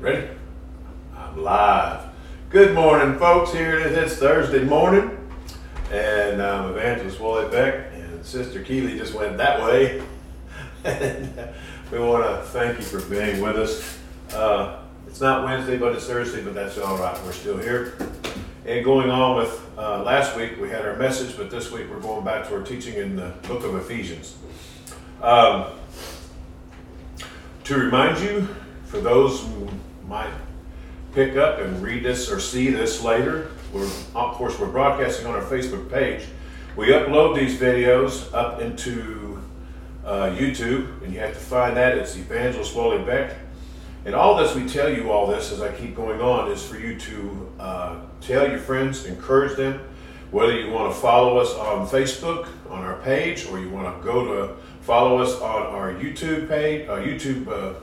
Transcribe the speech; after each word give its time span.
Ready? 0.00 0.28
I'm 1.14 1.44
live. 1.44 2.06
Good 2.48 2.74
morning, 2.74 3.18
folks. 3.18 3.52
Here 3.52 3.78
it 3.78 3.88
is. 3.88 3.98
It's 3.98 4.16
Thursday 4.16 4.64
morning, 4.64 5.14
and 5.92 6.40
I'm 6.40 6.70
Evangelist 6.70 7.20
Wally 7.20 7.50
Beck, 7.50 7.92
and 7.92 8.24
Sister 8.24 8.62
Keeley 8.62 8.96
just 8.96 9.12
went 9.12 9.36
that 9.36 9.60
way. 9.62 10.02
and 10.84 11.30
we 11.92 11.98
want 11.98 12.24
to 12.24 12.46
thank 12.46 12.78
you 12.78 12.82
for 12.82 13.02
being 13.10 13.42
with 13.42 13.56
us. 13.56 13.98
Uh, 14.32 14.78
it's 15.06 15.20
not 15.20 15.44
Wednesday, 15.44 15.76
but 15.76 15.92
it's 15.92 16.06
Thursday, 16.06 16.42
but 16.42 16.54
that's 16.54 16.78
all 16.78 16.96
right. 16.96 17.22
We're 17.22 17.32
still 17.32 17.58
here. 17.58 17.98
And 18.64 18.82
going 18.82 19.10
on 19.10 19.36
with 19.36 19.70
uh, 19.76 20.02
last 20.02 20.34
week, 20.34 20.58
we 20.58 20.70
had 20.70 20.86
our 20.86 20.96
message, 20.96 21.36
but 21.36 21.50
this 21.50 21.70
week 21.70 21.90
we're 21.90 22.00
going 22.00 22.24
back 22.24 22.48
to 22.48 22.54
our 22.54 22.62
teaching 22.62 22.94
in 22.94 23.16
the 23.16 23.34
book 23.42 23.64
of 23.64 23.74
Ephesians. 23.74 24.38
Um, 25.20 25.66
to 27.64 27.76
remind 27.76 28.18
you, 28.20 28.48
for 28.90 29.00
those 29.00 29.42
who 29.42 29.68
might 30.10 30.32
pick 31.14 31.36
up 31.36 31.60
and 31.60 31.80
read 31.80 32.02
this 32.02 32.30
or 32.32 32.40
see 32.40 32.68
this 32.68 33.00
later, 33.00 33.52
we're, 33.72 33.84
of 33.84 34.34
course, 34.34 34.58
we're 34.58 34.66
broadcasting 34.66 35.24
on 35.24 35.36
our 35.36 35.42
Facebook 35.42 35.88
page. 35.88 36.24
We 36.76 36.88
upload 36.88 37.36
these 37.36 37.60
videos 37.60 38.32
up 38.34 38.60
into 38.60 39.40
uh, 40.04 40.30
YouTube, 40.30 41.00
and 41.04 41.14
you 41.14 41.20
have 41.20 41.34
to 41.34 41.38
find 41.38 41.76
that. 41.76 41.96
It's 41.96 42.16
Evangelist 42.16 42.74
Wally 42.74 43.04
Beck. 43.04 43.36
And 44.04 44.16
all 44.16 44.36
this, 44.36 44.52
we 44.56 44.66
tell 44.66 44.88
you 44.88 45.12
all 45.12 45.28
this 45.28 45.52
as 45.52 45.60
I 45.60 45.72
keep 45.72 45.94
going 45.94 46.20
on, 46.20 46.50
is 46.50 46.66
for 46.66 46.76
you 46.76 46.98
to 46.98 47.52
uh, 47.60 48.00
tell 48.20 48.48
your 48.48 48.58
friends, 48.58 49.04
encourage 49.04 49.56
them, 49.56 49.80
whether 50.32 50.58
you 50.58 50.72
want 50.72 50.92
to 50.92 51.00
follow 51.00 51.38
us 51.38 51.54
on 51.54 51.86
Facebook, 51.86 52.48
on 52.68 52.82
our 52.82 53.00
page, 53.02 53.46
or 53.46 53.60
you 53.60 53.70
want 53.70 53.96
to 53.96 54.04
go 54.04 54.24
to 54.24 54.54
follow 54.80 55.18
us 55.18 55.34
on 55.40 55.66
our 55.66 55.92
YouTube 55.94 56.48
page, 56.48 56.88
uh, 56.88 56.96
YouTube, 56.96 57.46
uh, 57.46 57.78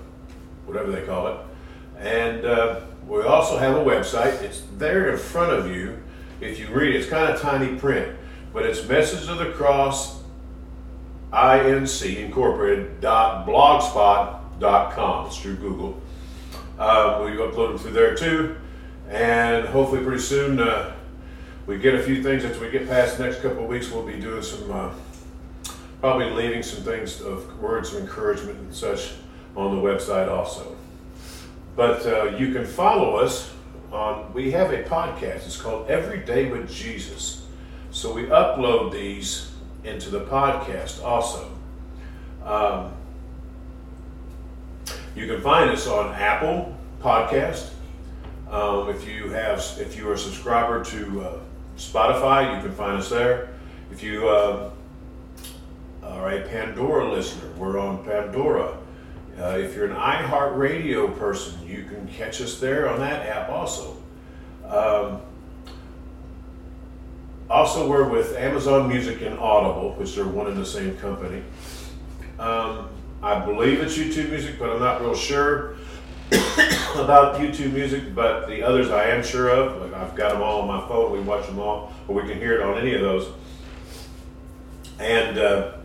whatever 0.66 0.92
they 0.92 1.06
call 1.06 1.28
it. 1.28 1.47
And 2.00 2.46
uh, 2.46 2.82
we 3.08 3.24
also 3.24 3.58
have 3.58 3.76
a 3.76 3.84
website. 3.84 4.42
It's 4.42 4.64
there 4.78 5.10
in 5.10 5.18
front 5.18 5.52
of 5.52 5.72
you. 5.72 6.02
If 6.40 6.60
you 6.60 6.68
read 6.68 6.96
it, 6.96 7.00
it's 7.00 7.10
kind 7.10 7.34
of 7.34 7.42
tiny 7.42 7.76
print, 7.78 8.16
but 8.54 8.66
it's 8.66 8.88
Message 8.88 9.28
of 9.28 9.40
the 9.40 9.52
Cross 9.52 10.22
Inc. 11.34 12.18
Incorporated 12.18 13.02
dot 13.02 13.48
blogspot.com. 13.48 15.28
It's 15.28 15.38
through 15.38 15.56
Google. 15.56 16.02
Uh, 16.78 17.22
we 17.24 17.32
upload 17.32 17.70
them 17.70 17.78
through 17.80 17.92
there 17.92 18.14
too, 18.16 18.56
and 19.10 19.68
hopefully 19.68 20.04
pretty 20.04 20.22
soon 20.22 20.60
uh, 20.60 20.96
we 21.66 21.80
get 21.80 21.96
a 21.96 22.04
few 22.04 22.22
things 22.22 22.46
as 22.46 22.60
we 22.60 22.70
get 22.70 22.88
past 22.88 23.18
the 23.18 23.26
next 23.26 23.42
couple 23.42 23.64
of 23.64 23.70
weeks. 23.70 23.90
We'll 23.90 24.06
be 24.06 24.20
doing 24.20 24.44
some, 24.44 24.72
uh, 24.72 24.92
probably 26.02 26.30
leaving 26.30 26.62
some 26.62 26.84
things 26.84 27.20
of 27.20 27.60
words 27.60 27.94
of 27.94 28.02
encouragement 28.02 28.60
and 28.60 28.74
such 28.74 29.14
on 29.56 29.76
the 29.76 29.82
website 29.82 30.30
also. 30.30 30.77
But 31.78 32.06
uh, 32.08 32.24
you 32.38 32.52
can 32.52 32.66
follow 32.66 33.18
us 33.18 33.54
on, 33.92 34.34
we 34.34 34.50
have 34.52 34.74
a 34.74 34.82
podcast. 34.82 35.46
It's 35.46 35.62
called 35.62 35.88
Every 35.92 36.18
Day 36.18 36.50
with 36.50 36.70
Jesus. 36.72 37.46
So 37.92 38.12
we 38.12 38.24
upload 38.24 38.92
these 38.92 39.52
into 39.84 40.10
the 40.10 40.22
podcast 40.22 41.04
also. 41.04 41.52
Um, 42.44 42.94
you 45.16 45.28
can 45.28 45.40
find 45.42 45.70
us 45.70 45.86
on 45.86 46.16
Apple 46.16 46.76
Podcast. 47.00 47.70
Um, 48.50 48.90
if 48.90 49.08
you 49.08 49.30
have, 49.30 49.60
if 49.80 49.96
you 49.96 50.10
are 50.10 50.14
a 50.14 50.18
subscriber 50.18 50.84
to 50.86 51.22
uh, 51.22 51.40
Spotify, 51.78 52.56
you 52.56 52.68
can 52.68 52.76
find 52.76 52.98
us 52.98 53.10
there. 53.10 53.50
If 53.92 54.02
you 54.02 54.28
uh, 54.28 54.72
are 56.02 56.32
a 56.32 56.42
Pandora 56.42 57.12
listener, 57.12 57.52
we're 57.52 57.78
on 57.78 58.04
Pandora. 58.04 58.76
Uh, 59.40 59.58
if 59.60 59.76
you're 59.76 59.86
an 59.86 59.96
iHeartRadio 59.96 61.18
person, 61.20 61.66
you 61.68 61.84
can 61.84 62.08
catch 62.08 62.42
us 62.42 62.60
there 62.60 62.90
on 62.90 63.00
that 63.00 63.28
app 63.28 63.50
also. 63.50 63.96
Um, 64.68 65.22
also, 67.50 67.88
we're 67.88 68.10
with 68.10 68.36
Amazon 68.36 68.90
Music 68.90 69.22
and 69.22 69.38
Audible, 69.38 69.94
which 69.94 70.18
are 70.18 70.28
one 70.28 70.48
and 70.48 70.58
the 70.58 70.66
same 70.66 70.98
company. 70.98 71.44
Um, 72.40 72.90
I 73.22 73.46
believe 73.46 73.80
it's 73.80 73.98
YouTube 73.98 74.30
Music, 74.30 74.60
but 74.60 74.70
I'm 74.70 74.80
not 74.80 75.02
real 75.02 75.16
sure 75.16 75.76
about 76.96 77.40
YouTube 77.40 77.74
Music. 77.74 78.14
But 78.14 78.48
the 78.48 78.64
others 78.64 78.90
I 78.90 79.06
am 79.06 79.24
sure 79.24 79.50
of. 79.50 79.94
I've 79.94 80.16
got 80.16 80.34
them 80.34 80.42
all 80.42 80.62
on 80.62 80.68
my 80.68 80.88
phone. 80.88 81.12
We 81.12 81.22
watch 81.22 81.46
them 81.46 81.60
all, 81.60 81.94
or 82.08 82.16
we 82.16 82.28
can 82.28 82.38
hear 82.38 82.54
it 82.54 82.62
on 82.62 82.78
any 82.78 82.96
of 82.96 83.02
those. 83.02 83.32
And 85.00 85.38
uh, 85.38 85.78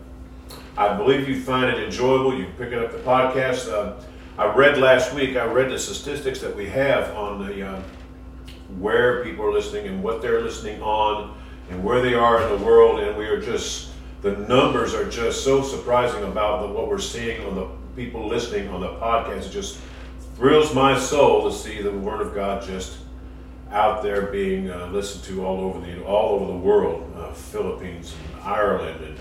I 0.75 0.97
believe 0.97 1.29
you 1.29 1.39
find 1.39 1.69
it 1.69 1.83
enjoyable. 1.83 2.35
You 2.37 2.47
pick 2.57 2.71
it 2.71 2.79
up 2.79 2.91
the 2.91 2.97
podcast. 2.99 3.71
Uh, 3.71 4.01
I 4.37 4.53
read 4.55 4.79
last 4.79 5.13
week. 5.13 5.37
I 5.37 5.45
read 5.45 5.69
the 5.69 5.77
statistics 5.77 6.39
that 6.39 6.55
we 6.55 6.67
have 6.69 7.15
on 7.15 7.45
the 7.45 7.67
uh, 7.67 7.81
where 8.79 9.23
people 9.23 9.45
are 9.45 9.51
listening 9.51 9.87
and 9.87 10.01
what 10.01 10.21
they're 10.21 10.41
listening 10.41 10.81
on 10.81 11.37
and 11.69 11.83
where 11.83 12.01
they 12.01 12.15
are 12.15 12.41
in 12.41 12.57
the 12.57 12.65
world, 12.65 12.99
and 12.99 13.15
we 13.15 13.25
are 13.25 13.39
just 13.39 13.91
the 14.23 14.31
numbers 14.31 14.93
are 14.95 15.07
just 15.09 15.43
so 15.43 15.61
surprising 15.61 16.23
about 16.23 16.61
the, 16.61 16.73
what 16.73 16.87
we're 16.87 16.97
seeing 16.97 17.45
on 17.45 17.55
the 17.55 17.67
people 17.95 18.27
listening 18.27 18.69
on 18.69 18.81
the 18.81 18.87
podcast. 18.87 19.45
It 19.47 19.51
just 19.51 19.79
thrills 20.35 20.73
my 20.73 20.97
soul 20.97 21.47
to 21.49 21.55
see 21.55 21.81
the 21.81 21.91
Word 21.91 22.21
of 22.21 22.33
God 22.33 22.63
just 22.65 22.97
out 23.69 24.01
there 24.01 24.23
being 24.23 24.71
uh, 24.71 24.87
listened 24.87 25.23
to 25.25 25.45
all 25.45 25.59
over 25.59 25.79
the 25.85 26.03
all 26.03 26.35
over 26.35 26.51
the 26.51 26.57
world, 26.57 27.13
uh, 27.17 27.31
Philippines, 27.33 28.15
and 28.33 28.41
Ireland, 28.43 29.03
and 29.03 29.19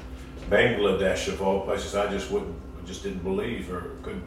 Bangladesh 0.51 1.29
of 1.29 1.43
all 1.43 1.61
places. 1.61 1.95
I 1.95 2.11
just 2.11 2.31
wouldn't, 2.31 2.55
just 2.87 3.03
didn't 3.03 3.23
believe 3.23 3.73
or 3.73 3.97
couldn't 4.03 4.25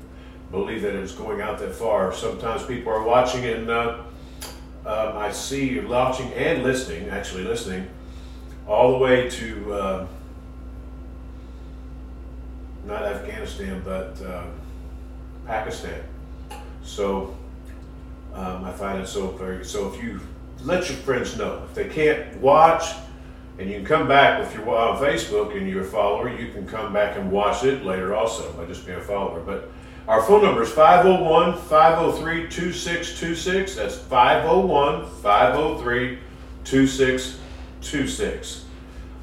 believe 0.52 0.82
that 0.84 0.96
it 0.96 1.00
was 1.00 1.12
going 1.12 1.42
out 1.42 1.60
that 1.60 1.74
far. 1.76 2.14
Sometimes 2.14 2.66
people 2.66 2.92
are 2.92 3.04
watching 3.04 3.46
and 3.46 3.70
uh, 3.70 4.04
um, 4.86 5.18
I 5.18 5.32
see 5.32 5.70
you 5.70 5.88
watching 5.88 6.32
and 6.34 6.64
listening, 6.64 7.10
actually 7.10 7.44
listening, 7.44 7.88
all 8.68 8.92
the 8.92 8.98
way 9.00 9.30
to 9.30 9.74
uh, 9.74 10.08
not 12.86 13.04
Afghanistan, 13.04 13.82
but 13.84 14.22
uh, 14.22 14.44
Pakistan. 15.48 16.04
So 16.84 17.36
um, 18.34 18.64
I 18.64 18.72
find 18.72 19.02
it 19.02 19.08
so 19.08 19.28
very. 19.32 19.66
So 19.66 19.92
if 19.92 20.04
you 20.04 20.22
let 20.62 20.88
your 20.90 20.98
friends 21.00 21.38
know 21.38 21.64
if 21.68 21.74
they 21.74 21.90
can't 21.90 22.38
watch, 22.38 22.94
and 23.58 23.70
you 23.70 23.78
can 23.78 23.86
come 23.86 24.08
back 24.08 24.42
if 24.42 24.54
you're 24.54 24.70
on 24.70 25.02
Facebook 25.02 25.58
and 25.58 25.70
you're 25.70 25.84
a 25.84 25.86
follower, 25.86 26.30
you 26.30 26.52
can 26.52 26.68
come 26.68 26.92
back 26.92 27.18
and 27.18 27.32
watch 27.32 27.64
it 27.64 27.86
later 27.86 28.14
also 28.14 28.52
by 28.54 28.66
just 28.66 28.86
being 28.86 28.98
a 28.98 29.02
follower. 29.02 29.40
But 29.40 29.72
our 30.08 30.22
phone 30.22 30.44
number 30.44 30.64
is 30.64 30.72
501 30.72 31.58
503 31.58 32.50
2626. 32.50 33.76
That's 33.76 33.98
501 33.98 35.06
503 35.22 36.20
2626. 36.64 38.66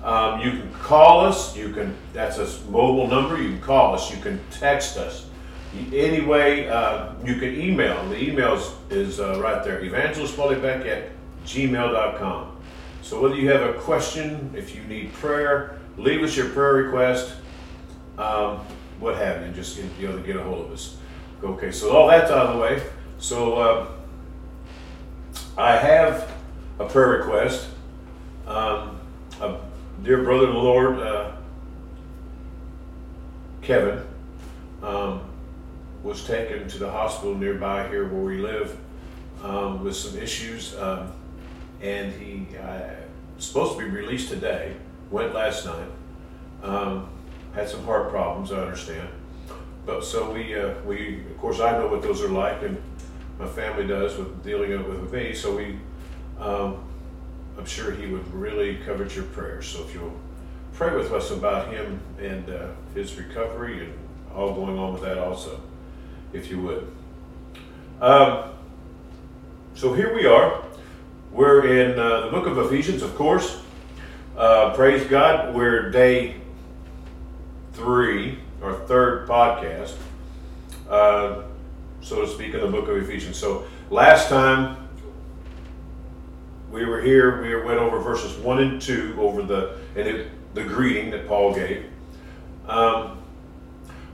Um, 0.03 0.41
you 0.41 0.50
can 0.50 0.72
call 0.72 1.20
us. 1.20 1.56
You 1.56 1.72
can. 1.72 1.97
That's 2.12 2.38
a 2.38 2.49
mobile 2.70 3.06
number. 3.06 3.41
You 3.41 3.50
can 3.50 3.60
call 3.60 3.94
us. 3.94 4.10
You 4.10 4.20
can 4.20 4.41
text 4.50 4.97
us. 4.97 5.26
Anyway, 5.93 6.66
uh, 6.66 7.12
you 7.25 7.37
can 7.37 7.54
email. 7.59 8.04
The 8.09 8.20
email 8.20 8.60
is, 8.91 9.20
uh, 9.20 9.41
right 9.41 9.64
there. 9.64 9.81
Evangelistwallybeck 9.81 10.87
at 10.87 11.10
gmail.com. 11.47 12.52
So 13.03 13.21
whether 13.21 13.35
you 13.35 13.51
have 13.51 13.63
a 13.63 13.75
question, 13.75 14.53
if 14.57 14.75
you 14.75 14.83
need 14.85 15.13
prayer, 15.15 15.79
leave 15.99 16.23
us 16.23 16.37
your 16.37 16.49
prayer 16.51 16.75
request, 16.75 17.35
um, 18.17 18.61
what 19.01 19.17
have 19.17 19.45
you. 19.45 19.53
Just 19.53 19.79
able 19.79 20.15
to 20.15 20.21
get 20.21 20.37
a 20.37 20.43
hold 20.43 20.67
of 20.67 20.73
us. 20.73 20.97
Okay. 21.43 21.73
So 21.73 21.95
all 21.95 22.07
that's 22.09 22.31
out 22.31 22.47
of 22.47 22.55
the 22.55 22.61
way. 22.62 22.83
So 23.19 23.55
uh, 23.55 23.87
I 25.59 25.77
have 25.77 26.31
a 26.79 26.87
prayer 26.87 27.09
request. 27.09 27.69
Um, 28.47 29.01
a, 29.41 29.59
dear 30.03 30.23
brother 30.23 30.49
in 30.49 30.55
the 30.55 30.59
Lord, 30.59 30.99
uh, 31.01 31.33
Kevin, 33.62 34.03
um, 34.82 35.23
was 36.03 36.25
taken 36.25 36.69
to 36.69 36.79
the 36.79 36.91
hospital 36.91 37.35
nearby 37.35 37.88
here 37.88 38.06
where 38.09 38.23
we 38.23 38.38
live 38.38 38.76
um, 39.43 39.85
with 39.85 39.97
some 39.97 40.19
issues, 40.19 40.76
um, 40.79 41.12
and 41.82 42.12
he 42.12 42.46
uh, 42.56 42.90
supposed 43.38 43.79
to 43.79 43.79
be 43.79 43.90
released 43.90 44.29
today. 44.29 44.76
Went 45.11 45.34
last 45.34 45.67
night. 45.67 45.88
Um, 46.62 47.08
had 47.55 47.69
some 47.69 47.84
heart 47.84 48.11
problems, 48.11 48.52
I 48.52 48.61
understand. 48.61 49.08
But 49.84 50.05
so 50.05 50.31
we, 50.32 50.55
uh, 50.55 50.75
we 50.87 51.20
of 51.26 51.38
course, 51.38 51.61
I 51.61 51.73
know 51.73 51.88
what 51.88 52.02
those 52.02 52.23
are 52.23 52.29
like, 52.29 52.62
and 52.62 52.81
my 53.38 53.46
family 53.46 53.87
does 53.87 54.17
with 54.17 54.43
dealing 54.44 54.70
with 54.88 55.12
me. 55.12 55.34
So 55.34 55.56
we 55.56 55.79
um, 56.38 56.84
I'm 57.58 57.67
sure 57.67 57.93
he 57.93 58.06
would 58.06 58.32
really 58.32 58.76
covet 58.85 59.14
your 59.14 59.25
prayers. 59.26 59.69
So 59.69 59.85
if 59.85 59.94
you'll 59.94 60.19
pray 60.73 60.96
with 60.96 61.12
us 61.12 61.31
about 61.31 61.73
him 61.73 62.00
and 62.19 62.49
uh, 62.49 62.69
his 62.94 63.14
recovery 63.17 63.85
and 63.85 63.94
all 64.35 64.55
going 64.55 64.78
on 64.78 64.94
with 64.94 65.02
that 65.02 65.19
also, 65.19 65.61
if 66.32 66.50
you 66.50 66.61
would. 66.62 66.90
Um, 68.00 68.50
so 69.75 69.93
here 69.93 70.14
we 70.14 70.26
are. 70.26 70.64
We're 71.32 71.67
in 71.67 71.99
uh, 71.99 72.26
the 72.26 72.31
book 72.31 72.46
of 72.46 72.58
Ephesians, 72.58 73.00
of 73.00 73.14
course. 73.14 73.58
Uh, 74.37 74.75
praise 74.75 75.06
God. 75.06 75.55
We're 75.55 75.90
day 75.90 76.37
three, 77.73 78.38
our 78.62 78.75
third 78.75 79.26
podcast. 79.26 79.94
Uh, 80.90 81.44
so 82.02 82.20
to 82.20 82.29
speak, 82.29 82.52
in 82.52 82.61
the 82.61 82.67
book 82.67 82.87
of 82.87 82.99
Ephesians. 82.99 83.38
So 83.38 83.64
last 83.88 84.29
time 84.29 84.90
we 86.70 86.84
were 86.84 87.00
here, 87.00 87.40
we 87.40 87.56
went 87.64 87.81
over 87.81 87.99
verses 87.99 88.37
one 88.37 88.58
and 88.58 88.82
two 88.82 89.17
over 89.19 89.43
the 89.43 89.78
and 89.96 90.06
it, 90.06 90.31
the 90.52 90.64
greeting 90.64 91.11
that 91.12 91.26
Paul 91.26 91.55
gave. 91.55 91.87
Um, 92.69 93.22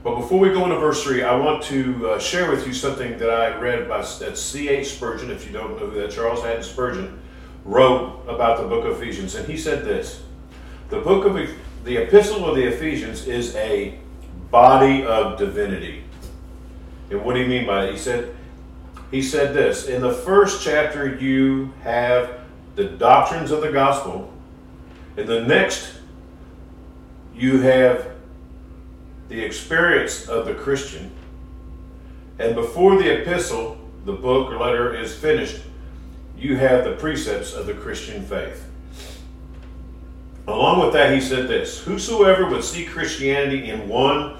but 0.03 0.15
before 0.15 0.39
we 0.39 0.49
go 0.49 0.63
into 0.63 0.77
verse 0.77 1.03
3, 1.03 1.23
I 1.23 1.35
want 1.35 1.61
to 1.63 2.11
uh, 2.11 2.19
share 2.19 2.49
with 2.49 2.65
you 2.65 2.73
something 2.73 3.17
that 3.17 3.29
I 3.29 3.57
read 3.57 3.89
by 3.89 3.97
that 3.97 4.37
C.H. 4.37 4.93
Spurgeon, 4.93 5.29
if 5.29 5.45
you 5.45 5.51
don't 5.51 5.71
know 5.71 5.87
who 5.87 5.99
that, 5.99 6.11
Charles 6.11 6.41
Haddon 6.41 6.63
Spurgeon, 6.63 7.19
wrote 7.65 8.23
about 8.27 8.61
the 8.61 8.67
book 8.67 8.85
of 8.85 9.01
Ephesians. 9.01 9.35
And 9.35 9.45
he 9.47 9.57
said 9.57 9.83
this 9.83 10.23
The 10.89 11.01
book 11.01 11.25
of 11.25 11.35
the 11.83 11.97
epistle 11.97 12.49
of 12.49 12.55
the 12.55 12.63
Ephesians 12.63 13.27
is 13.27 13.55
a 13.55 13.99
body 14.51 15.03
of 15.05 15.37
divinity. 15.37 16.03
And 17.09 17.25
what 17.25 17.33
do 17.33 17.41
you 17.41 17.47
mean 17.47 17.65
by 17.65 17.85
that? 17.85 17.91
He 17.91 17.99
said, 17.99 18.35
he 19.11 19.21
said 19.21 19.53
this 19.53 19.87
In 19.87 20.01
the 20.01 20.13
first 20.13 20.63
chapter, 20.63 21.15
you 21.15 21.73
have 21.83 22.39
the 22.75 22.85
doctrines 22.85 23.51
of 23.51 23.61
the 23.61 23.71
gospel. 23.71 24.33
In 25.17 25.27
the 25.27 25.41
next, 25.41 25.95
you 27.35 27.59
have 27.61 28.18
the 29.29 29.41
experience 29.41 30.27
of 30.27 30.45
the 30.45 30.55
Christian. 30.55 31.11
And 32.39 32.55
before 32.55 32.97
the 32.97 33.21
epistle, 33.21 33.77
the 34.05 34.13
book 34.13 34.51
or 34.51 34.57
letter 34.57 34.95
is 34.95 35.15
finished, 35.15 35.61
you 36.37 36.57
have 36.57 36.83
the 36.83 36.93
precepts 36.93 37.53
of 37.53 37.67
the 37.67 37.73
Christian 37.73 38.23
faith. 38.23 38.65
Along 40.47 40.79
with 40.79 40.93
that, 40.93 41.13
he 41.13 41.21
said 41.21 41.47
this 41.47 41.79
Whosoever 41.79 42.49
would 42.49 42.63
see 42.63 42.85
Christianity 42.85 43.69
in 43.69 43.87
one 43.87 44.37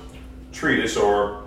treatise 0.51 0.97
or 0.97 1.45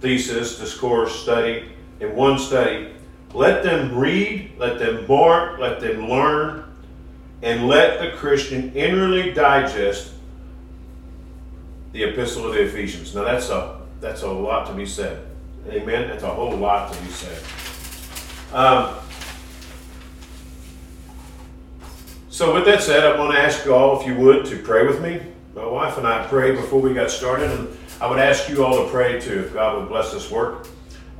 thesis, 0.00 0.58
discourse, 0.58 1.22
study, 1.22 1.70
in 2.00 2.14
one 2.14 2.38
study, 2.38 2.92
let 3.32 3.62
them 3.62 3.96
read, 3.96 4.52
let 4.58 4.78
them 4.78 5.06
mark, 5.08 5.58
let 5.58 5.80
them 5.80 6.08
learn, 6.08 6.64
and 7.42 7.66
let 7.66 7.98
the 8.00 8.16
Christian 8.16 8.72
inwardly 8.74 9.32
digest 9.32 10.13
the 11.94 12.02
epistle 12.02 12.48
of 12.48 12.54
the 12.54 12.62
Ephesians. 12.62 13.14
Now 13.14 13.22
that's 13.24 13.48
a 13.48 13.80
that's 14.00 14.22
a 14.22 14.28
lot 14.28 14.66
to 14.66 14.74
be 14.74 14.84
said. 14.84 15.24
Amen. 15.68 16.08
That's 16.08 16.24
a 16.24 16.28
whole 16.28 16.54
lot 16.54 16.92
to 16.92 17.00
be 17.00 17.08
said. 17.08 17.40
Um, 18.52 18.96
so 22.28 22.52
with 22.52 22.66
that 22.66 22.82
said, 22.82 23.04
I 23.04 23.18
want 23.18 23.32
to 23.32 23.38
ask 23.38 23.64
you 23.64 23.74
all 23.74 23.98
if 23.98 24.06
you 24.06 24.16
would 24.16 24.44
to 24.46 24.58
pray 24.58 24.86
with 24.86 25.00
me. 25.00 25.20
My 25.54 25.64
wife 25.64 25.96
and 25.96 26.06
I 26.06 26.26
prayed 26.26 26.56
before 26.56 26.80
we 26.80 26.92
got 26.92 27.10
started, 27.10 27.50
and 27.52 27.68
I 28.00 28.10
would 28.10 28.18
ask 28.18 28.48
you 28.48 28.64
all 28.64 28.84
to 28.84 28.90
pray 28.90 29.20
too, 29.20 29.44
if 29.44 29.54
God 29.54 29.78
would 29.78 29.88
bless 29.88 30.12
this 30.12 30.30
work. 30.30 30.66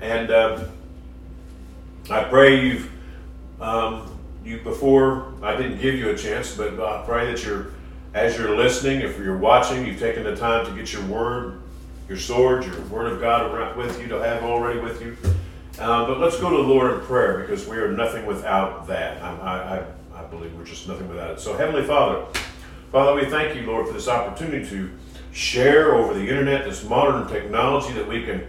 And 0.00 0.32
um, 0.32 0.64
I 2.10 2.24
pray 2.24 2.66
you've 2.66 2.90
um, 3.60 4.10
you 4.44 4.58
before 4.58 5.32
I 5.40 5.54
didn't 5.54 5.80
give 5.80 5.94
you 5.94 6.10
a 6.10 6.16
chance, 6.16 6.56
but 6.56 6.78
I 6.80 7.04
pray 7.06 7.32
that 7.32 7.44
you're 7.44 7.73
as 8.14 8.38
you're 8.38 8.56
listening, 8.56 9.00
if 9.00 9.19
you're 9.19 9.37
watching, 9.37 9.84
you've 9.84 9.99
taken 9.99 10.22
the 10.22 10.37
time 10.37 10.64
to 10.64 10.72
get 10.72 10.93
your 10.93 11.05
word, 11.06 11.61
your 12.08 12.16
sword, 12.16 12.64
your 12.64 12.81
word 12.82 13.12
of 13.12 13.20
God 13.20 13.76
with 13.76 14.00
you 14.00 14.06
to 14.06 14.20
have 14.20 14.44
already 14.44 14.78
with 14.78 15.02
you. 15.02 15.16
Um, 15.81 16.06
but 16.06 16.20
let's 16.20 16.38
go 16.38 16.49
to 16.49 16.56
the 16.56 16.62
Lord 16.62 16.94
in 16.94 17.00
prayer 17.00 17.40
because 17.40 17.66
we 17.66 17.76
are 17.76 17.90
nothing 17.90 18.25
without 18.25 18.87
that. 18.87 19.20
I, 19.20 19.84
I, 20.14 20.20
I 20.20 20.25
believe 20.26 20.56
we're 20.56 20.64
just 20.64 20.87
nothing 20.87 21.08
without 21.08 21.32
it. 21.32 21.40
So, 21.40 21.56
Heavenly 21.56 21.82
Father, 21.82 22.25
Father, 22.93 23.20
we 23.20 23.28
thank 23.28 23.56
you, 23.56 23.62
Lord, 23.62 23.88
for 23.88 23.93
this 23.93 24.06
opportunity 24.06 24.64
to 24.69 24.90
share 25.32 25.96
over 25.96 26.14
the 26.14 26.20
internet 26.20 26.64
this 26.64 26.84
modern 26.84 27.26
technology 27.26 27.93
that 27.94 28.06
we 28.06 28.25
can 28.25 28.46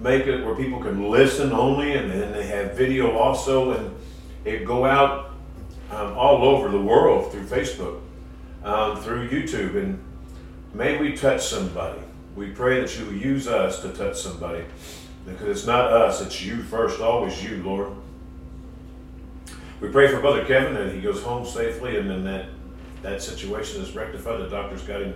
make 0.00 0.26
it 0.26 0.42
where 0.42 0.54
people 0.54 0.80
can 0.80 1.10
listen 1.10 1.52
only 1.52 1.92
and 1.92 2.10
then 2.10 2.32
they 2.32 2.46
have 2.46 2.72
video 2.72 3.14
also 3.18 3.72
and 3.72 3.94
it 4.46 4.64
go 4.64 4.86
out 4.86 5.32
um, 5.90 6.16
all 6.16 6.42
over 6.44 6.70
the 6.70 6.80
world 6.80 7.30
through 7.30 7.44
Facebook 7.44 8.00
um, 8.66 8.96
through 9.00 9.28
YouTube. 9.28 9.76
And 9.76 9.98
may 10.74 10.98
we 10.98 11.16
touch 11.16 11.46
somebody. 11.46 12.00
We 12.34 12.50
pray 12.50 12.80
that 12.80 12.98
you 12.98 13.06
will 13.06 13.14
use 13.14 13.48
us 13.48 13.80
to 13.82 13.92
touch 13.92 14.18
somebody. 14.18 14.64
Because 15.24 15.48
it's 15.48 15.66
not 15.66 15.92
us, 15.92 16.20
it's 16.20 16.44
you 16.44 16.62
first, 16.62 17.00
always 17.00 17.42
you, 17.42 17.62
Lord. 17.62 17.92
We 19.80 19.88
pray 19.88 20.08
for 20.08 20.20
Brother 20.20 20.44
Kevin 20.44 20.74
that 20.74 20.94
he 20.94 21.00
goes 21.00 21.22
home 21.22 21.46
safely 21.46 21.96
and 21.96 22.08
then 22.08 22.24
that, 22.24 22.46
that 23.02 23.22
situation 23.22 23.80
is 23.82 23.94
rectified. 23.94 24.40
The 24.40 24.48
doctor's 24.48 24.82
got 24.82 25.02
him 25.02 25.14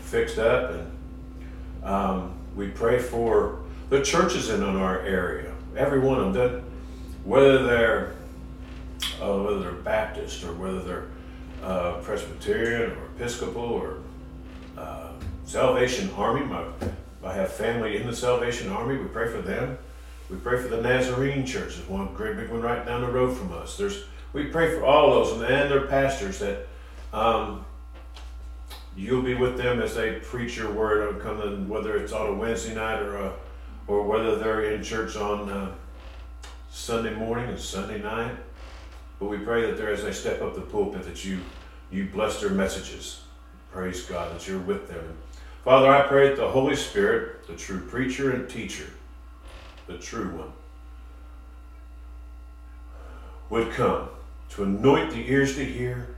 fixed 0.00 0.38
up. 0.38 0.72
And 0.72 0.92
um, 1.84 2.34
we 2.56 2.68
pray 2.68 2.98
for 2.98 3.60
the 3.90 4.02
churches 4.02 4.50
in 4.50 4.62
our 4.62 5.00
area, 5.00 5.52
every 5.76 6.00
one 6.00 6.20
of 6.20 6.34
them, 6.34 6.64
whether 7.24 7.62
they're 7.64 8.14
uh, 9.22 9.36
whether 9.38 9.60
they're 9.60 9.72
Baptist 9.72 10.44
or 10.44 10.52
whether 10.54 10.82
they're 10.82 11.08
uh, 11.62 11.94
Presbyterian 12.02 12.92
or 12.92 13.04
Episcopal 13.16 13.62
or 13.62 13.98
uh, 14.76 15.10
Salvation 15.44 16.10
Army. 16.16 16.44
My, 16.46 16.64
I 17.24 17.32
have 17.34 17.52
family 17.52 17.96
in 17.96 18.06
the 18.06 18.14
Salvation 18.14 18.70
Army. 18.70 18.96
We 18.96 19.06
pray 19.08 19.30
for 19.30 19.40
them. 19.40 19.78
We 20.30 20.36
pray 20.36 20.60
for 20.60 20.68
the 20.68 20.80
Nazarene 20.80 21.44
Church. 21.46 21.76
There's 21.76 21.88
one 21.88 22.12
great 22.14 22.36
big 22.36 22.50
one 22.50 22.60
right 22.60 22.84
down 22.84 23.00
the 23.00 23.10
road 23.10 23.36
from 23.36 23.52
us. 23.52 23.76
There's 23.76 24.04
we 24.32 24.44
pray 24.44 24.74
for 24.74 24.84
all 24.84 25.10
those 25.10 25.32
and, 25.32 25.40
their 25.40 25.86
pastors 25.86 26.38
that 26.38 26.66
um, 27.12 27.64
you'll 28.96 29.22
be 29.22 29.34
with 29.34 29.56
them 29.56 29.80
as 29.80 29.94
they 29.94 30.20
preach 30.20 30.56
your 30.56 30.70
word, 30.70 31.20
coming 31.20 31.68
whether 31.68 31.96
it's 31.96 32.12
on 32.12 32.26
a 32.26 32.34
Wednesday 32.34 32.74
night 32.74 33.00
or 33.00 33.16
a, 33.16 33.32
or 33.86 34.02
whether 34.02 34.36
they're 34.36 34.72
in 34.72 34.82
church 34.82 35.16
on 35.16 35.48
uh, 35.48 35.72
Sunday 36.70 37.14
morning 37.14 37.48
and 37.48 37.58
Sunday 37.58 38.02
night. 38.02 38.36
But 39.18 39.26
we 39.26 39.38
pray 39.38 39.62
that 39.62 39.76
there, 39.76 39.92
as 39.92 40.02
they 40.04 40.12
step 40.12 40.40
up 40.42 40.54
the 40.54 40.60
pulpit, 40.60 41.04
that 41.04 41.24
you 41.24 41.40
you 41.90 42.06
bless 42.06 42.40
their 42.40 42.50
messages. 42.50 43.22
Praise 43.72 44.02
God 44.02 44.34
that 44.34 44.46
you're 44.46 44.58
with 44.58 44.88
them. 44.88 45.16
Father, 45.64 45.88
I 45.88 46.02
pray 46.02 46.28
that 46.28 46.36
the 46.36 46.48
Holy 46.48 46.76
Spirit, 46.76 47.46
the 47.46 47.56
true 47.56 47.80
preacher 47.80 48.32
and 48.32 48.48
teacher, 48.48 48.86
the 49.86 49.98
true 49.98 50.28
one, 50.36 50.52
would 53.50 53.72
come 53.72 54.08
to 54.50 54.64
anoint 54.64 55.10
the 55.10 55.30
ears 55.30 55.56
to 55.56 55.64
hear 55.64 56.08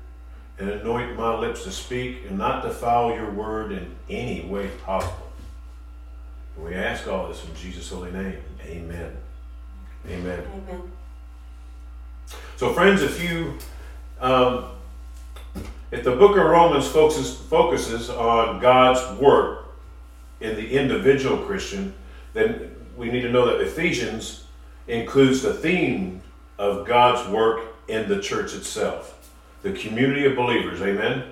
and 0.58 0.68
anoint 0.68 1.16
my 1.16 1.36
lips 1.36 1.64
to 1.64 1.70
speak 1.70 2.26
and 2.28 2.36
not 2.38 2.62
defile 2.62 3.14
your 3.14 3.30
word 3.30 3.72
in 3.72 3.94
any 4.08 4.42
way 4.42 4.68
possible. 4.84 5.28
And 6.56 6.64
we 6.64 6.74
ask 6.74 7.08
all 7.08 7.28
this 7.28 7.44
in 7.44 7.54
Jesus' 7.54 7.88
holy 7.88 8.12
name. 8.12 8.42
Amen. 8.64 9.16
Amen. 10.06 10.44
Amen. 10.68 10.92
So, 12.56 12.72
friends, 12.72 13.02
if 13.02 13.22
you, 13.22 13.58
um, 14.20 14.66
if 15.90 16.04
the 16.04 16.14
book 16.16 16.36
of 16.36 16.44
Romans 16.44 16.86
focuses, 16.86 17.36
focuses 17.36 18.10
on 18.10 18.60
God's 18.60 19.18
work 19.20 19.66
in 20.40 20.56
the 20.56 20.78
individual 20.78 21.38
Christian, 21.38 21.94
then 22.34 22.74
we 22.96 23.10
need 23.10 23.22
to 23.22 23.30
know 23.30 23.46
that 23.46 23.60
Ephesians 23.60 24.44
includes 24.88 25.42
the 25.42 25.54
theme 25.54 26.20
of 26.58 26.86
God's 26.86 27.28
work 27.30 27.62
in 27.88 28.08
the 28.08 28.20
church 28.20 28.54
itself, 28.54 29.30
the 29.62 29.72
community 29.72 30.26
of 30.26 30.36
believers. 30.36 30.80
Amen. 30.82 31.24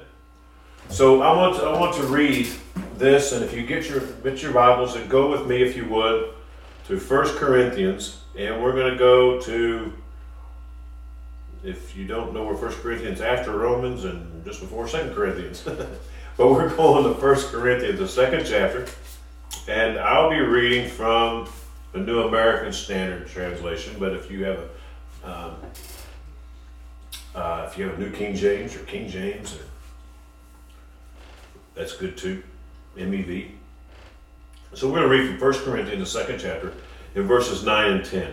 So 0.88 1.20
I 1.20 1.36
want 1.36 1.56
to, 1.56 1.62
I 1.64 1.78
want 1.78 1.94
to 1.96 2.02
read 2.04 2.48
this, 2.96 3.32
and 3.32 3.44
if 3.44 3.54
you 3.54 3.66
get 3.66 3.88
your 3.88 4.00
get 4.00 4.42
your 4.42 4.52
Bibles 4.52 4.96
and 4.96 5.08
go 5.10 5.30
with 5.30 5.46
me, 5.46 5.62
if 5.62 5.76
you 5.76 5.86
would, 5.88 6.30
to 6.86 6.98
First 6.98 7.36
Corinthians, 7.36 8.22
and 8.36 8.62
we're 8.62 8.72
going 8.72 8.90
to 8.90 8.98
go 8.98 9.38
to 9.42 9.92
if 11.62 11.96
you 11.96 12.06
don't 12.06 12.32
know, 12.32 12.44
we're 12.44 12.56
First 12.56 12.80
Corinthians 12.80 13.20
after 13.20 13.56
Romans 13.56 14.04
and 14.04 14.44
just 14.44 14.60
before 14.60 14.86
Second 14.88 15.14
Corinthians. 15.14 15.62
but 16.36 16.50
we're 16.50 16.68
going 16.68 17.04
to 17.04 17.20
First 17.20 17.50
Corinthians, 17.50 17.98
the 17.98 18.08
second 18.08 18.46
chapter, 18.46 18.86
and 19.66 19.98
I'll 19.98 20.30
be 20.30 20.40
reading 20.40 20.88
from 20.88 21.48
the 21.92 21.98
New 21.98 22.22
American 22.22 22.72
Standard 22.72 23.28
Translation. 23.28 23.96
But 23.98 24.12
if 24.14 24.30
you 24.30 24.44
have 24.44 24.58
a 24.58 24.68
um, 25.24 25.56
uh, 27.34 27.68
if 27.70 27.78
you 27.78 27.86
have 27.86 27.98
a 27.98 28.00
New 28.00 28.10
King 28.10 28.34
James 28.34 28.74
or 28.74 28.80
King 28.80 29.08
James, 29.08 29.54
or, 29.54 29.64
that's 31.74 31.96
good 31.96 32.16
too. 32.16 32.42
MEV. 32.96 33.50
So 34.74 34.88
we're 34.88 34.98
going 34.98 35.08
to 35.10 35.16
read 35.16 35.28
from 35.28 35.38
First 35.38 35.64
Corinthians, 35.64 36.00
the 36.00 36.18
second 36.18 36.40
chapter, 36.40 36.72
in 37.14 37.24
verses 37.24 37.64
9 37.64 37.92
and 37.92 38.04
10. 38.04 38.32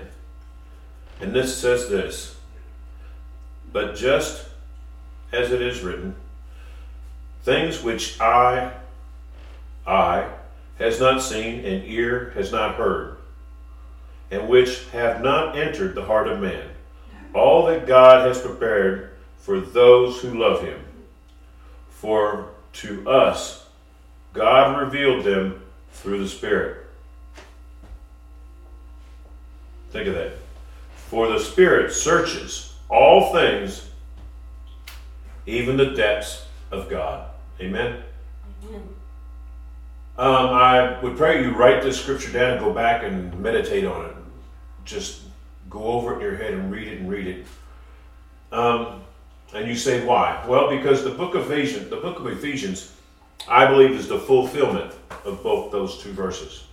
And 1.22 1.34
this 1.34 1.56
says 1.56 1.88
this. 1.88 2.35
But 3.72 3.96
just 3.96 4.46
as 5.32 5.52
it 5.52 5.62
is 5.62 5.82
written, 5.82 6.16
things 7.44 7.84
which 7.84 8.20
eye, 8.20 8.72
eye 9.86 10.30
has 10.78 11.00
not 11.00 11.22
seen 11.22 11.66
and 11.66 11.86
ear 11.86 12.32
has 12.36 12.52
not 12.52 12.76
heard, 12.76 13.18
and 14.32 14.48
which 14.48 14.86
have 14.92 15.22
not 15.22 15.58
entered 15.58 15.96
the 15.96 16.06
heart 16.06 16.28
of 16.28 16.40
man, 16.40 16.70
all 17.34 17.66
that 17.68 17.88
God 17.88 18.28
has 18.28 18.42
prepared 18.42 19.12
for 19.38 19.60
those 19.60 20.22
who 20.22 20.40
love 20.40 20.64
him. 20.64 20.80
For 21.90 22.50
to 22.74 23.10
us 23.10 23.66
God 24.36 24.78
revealed 24.78 25.24
them 25.24 25.62
through 25.94 26.22
the 26.22 26.28
Spirit. 26.28 26.86
Think 29.92 30.10
of 30.10 30.16
that. 30.16 30.34
For 31.08 31.28
the 31.30 31.40
Spirit 31.40 31.94
searches 31.94 32.75
all 32.90 33.34
things, 33.34 33.90
even 35.46 35.78
the 35.78 35.92
depths 35.92 36.46
of 36.72 36.90
God. 36.90 37.30
Amen. 37.60 38.04
Amen. 38.68 38.90
Um, 40.18 40.48
I 40.48 41.00
would 41.02 41.18
pray 41.18 41.44
you 41.44 41.52
write 41.52 41.84
this 41.84 42.00
scripture 42.00 42.32
down 42.32 42.54
and 42.54 42.60
go 42.60 42.74
back 42.74 43.04
and 43.04 43.38
meditate 43.40 43.86
on 43.86 44.06
it. 44.06 44.16
Just 44.86 45.24
go 45.70 45.84
over 45.84 46.14
it 46.14 46.16
in 46.16 46.22
your 46.22 46.36
head 46.36 46.54
and 46.54 46.72
read 46.72 46.88
it 46.88 47.00
and 47.00 47.10
read 47.10 47.28
it. 47.28 47.46
Um, 48.52 49.02
and 49.54 49.68
you 49.68 49.76
say 49.76 50.06
why? 50.06 50.44
Well, 50.48 50.70
because 50.70 51.04
the 51.04 51.12
book 51.12 51.36
of 51.36 51.52
Ephesians, 51.52 51.90
the 51.90 51.98
book 51.98 52.20
of 52.20 52.28
Ephesians, 52.28 52.94
I 53.48 53.66
believe 53.66 53.92
is 53.92 54.08
the 54.08 54.20
fulfillment 54.20 54.94
of 55.26 55.44
both 55.44 55.72
those 55.72 56.02
two 56.02 56.12
verses. 56.12 56.66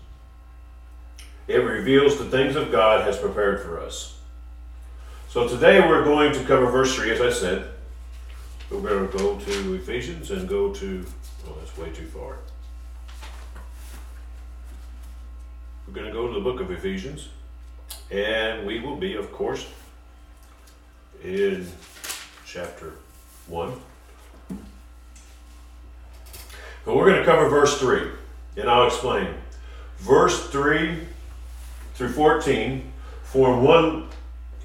It 1.49 1.59
reveals 1.59 2.19
the 2.19 2.25
things 2.25 2.55
of 2.55 2.71
God 2.71 3.05
has 3.05 3.19
prepared 3.19 3.63
for 3.63 3.81
us. 3.81 4.19
So 5.33 5.49
today 5.49 5.81
we're 5.81 6.05
going 6.05 6.35
to 6.35 6.45
cover 6.45 6.67
verse 6.67 6.95
3, 6.95 7.11
as 7.13 7.23
I 7.23 7.31
said. 7.31 7.71
We're 8.69 8.83
going 8.83 9.09
to 9.11 9.17
go 9.17 9.39
to 9.39 9.75
Ephesians 9.77 10.31
and 10.31 10.47
go 10.47 10.75
to, 10.75 11.07
oh, 11.49 11.57
that's 11.59 11.75
way 11.79 11.89
too 11.89 12.05
far. 12.05 12.37
We're 15.87 15.95
going 15.95 16.07
to 16.07 16.13
go 16.13 16.29
to 16.29 16.35
the 16.35 16.41
book 16.41 16.61
of 16.61 16.71
Ephesians, 16.71 17.31
and 18.11 18.67
we 18.67 18.81
will 18.81 18.97
be, 18.97 19.15
of 19.15 19.33
course, 19.33 19.67
in 21.25 21.67
chapter 22.45 22.93
1. 23.47 23.73
But 26.85 26.95
we're 26.95 27.07
going 27.07 27.21
to 27.21 27.25
cover 27.25 27.49
verse 27.49 27.81
3, 27.81 28.03
and 28.59 28.69
I'll 28.69 28.87
explain. 28.87 29.29
Verse 29.97 30.51
3 30.51 30.99
through 31.95 32.11
14 32.11 32.93
form 33.23 33.65
one, 33.65 34.11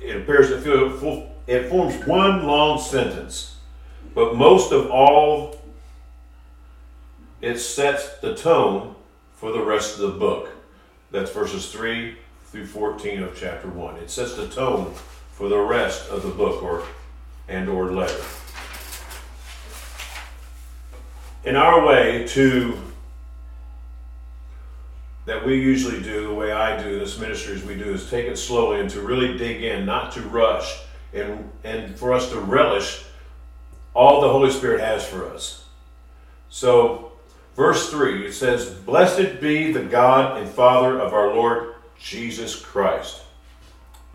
it 0.02 0.16
appears 0.16 0.50
to 0.50 0.62
feel, 0.62 1.30
it 1.48 1.70
forms 1.70 1.96
one 2.06 2.46
long 2.46 2.80
sentence, 2.80 3.58
but 4.14 4.36
most 4.36 4.72
of 4.72 4.90
all, 4.90 5.62
it 7.42 7.58
sets 7.58 8.18
the 8.20 8.36
tone 8.36 8.96
for 9.36 9.52
the 9.52 9.62
rest 9.62 10.00
of 10.00 10.02
the 10.02 10.20
book. 10.20 10.50
That's 11.12 11.32
verses 11.32 11.72
3 11.72 12.18
through 12.46 12.66
14 12.66 13.24
of 13.24 13.38
chapter 13.38 13.68
1. 13.70 13.98
It 13.98 14.10
sets 14.10 14.36
the 14.36 14.48
tone 14.48 14.94
for 15.32 15.48
the 15.48 15.60
rest 15.60 16.10
of 16.10 16.24
the 16.24 16.30
book 16.30 16.64
or 16.64 16.84
and 17.48 17.70
or 17.70 17.92
letter. 17.92 18.24
In 21.46 21.56
our 21.56 21.86
way 21.86 22.28
to 22.30 22.78
that 25.28 25.46
we 25.46 25.62
usually 25.62 26.02
do, 26.02 26.30
the 26.30 26.34
way 26.34 26.52
I 26.52 26.82
do 26.82 26.98
this 26.98 27.20
ministry 27.20 27.54
as 27.54 27.64
we 27.64 27.76
do, 27.76 27.94
is 27.94 28.10
take 28.10 28.26
it 28.26 28.38
slowly 28.38 28.80
and 28.80 28.90
to 28.90 29.02
really 29.02 29.38
dig 29.38 29.64
in, 29.64 29.86
not 29.86 30.12
to 30.14 30.22
rush, 30.22 30.80
and 31.14 31.48
and 31.64 31.96
for 31.96 32.14
us 32.14 32.32
to 32.32 32.40
relish 32.40 33.04
all 33.94 34.22
the 34.22 34.30
Holy 34.30 34.52
Spirit 34.52 34.82
has 34.82 35.06
for 35.06 35.30
us. 35.30 35.66
So 36.50 37.08
Verse 37.58 37.90
3, 37.90 38.28
it 38.28 38.34
says, 38.34 38.70
Blessed 38.70 39.42
be 39.42 39.72
the 39.72 39.84
God 39.84 40.38
and 40.38 40.48
Father 40.48 41.00
of 41.00 41.12
our 41.12 41.34
Lord 41.34 41.74
Jesus 42.00 42.56
Christ. 42.56 43.24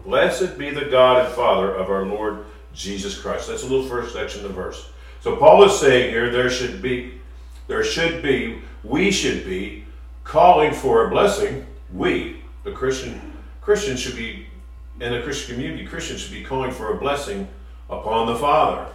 Blessed 0.04 0.56
be 0.56 0.70
the 0.70 0.84
God 0.84 1.26
and 1.26 1.34
Father 1.34 1.74
of 1.74 1.90
our 1.90 2.06
Lord 2.06 2.46
Jesus 2.72 3.18
Christ. 3.20 3.48
That's 3.48 3.64
a 3.64 3.66
little 3.66 3.88
first 3.88 4.14
section 4.14 4.44
of 4.44 4.48
the 4.48 4.54
verse. 4.54 4.88
So 5.22 5.34
Paul 5.34 5.64
is 5.64 5.76
saying 5.76 6.10
here 6.10 6.30
there 6.30 6.50
should 6.50 6.80
be, 6.80 7.20
there 7.66 7.82
should 7.82 8.22
be, 8.22 8.62
we 8.84 9.10
should 9.10 9.44
be 9.44 9.86
calling 10.24 10.72
for 10.72 11.06
a 11.06 11.10
blessing. 11.10 11.66
We, 11.92 12.42
the 12.64 12.72
Christian, 12.72 13.20
Christians 13.60 14.00
should 14.00 14.16
be, 14.16 14.46
in 15.00 15.12
the 15.12 15.22
Christian 15.22 15.54
community, 15.54 15.86
Christians 15.86 16.20
should 16.20 16.32
be 16.32 16.44
calling 16.44 16.70
for 16.70 16.92
a 16.92 16.98
blessing 16.98 17.48
upon 17.90 18.26
the 18.26 18.36
Father. 18.36 18.86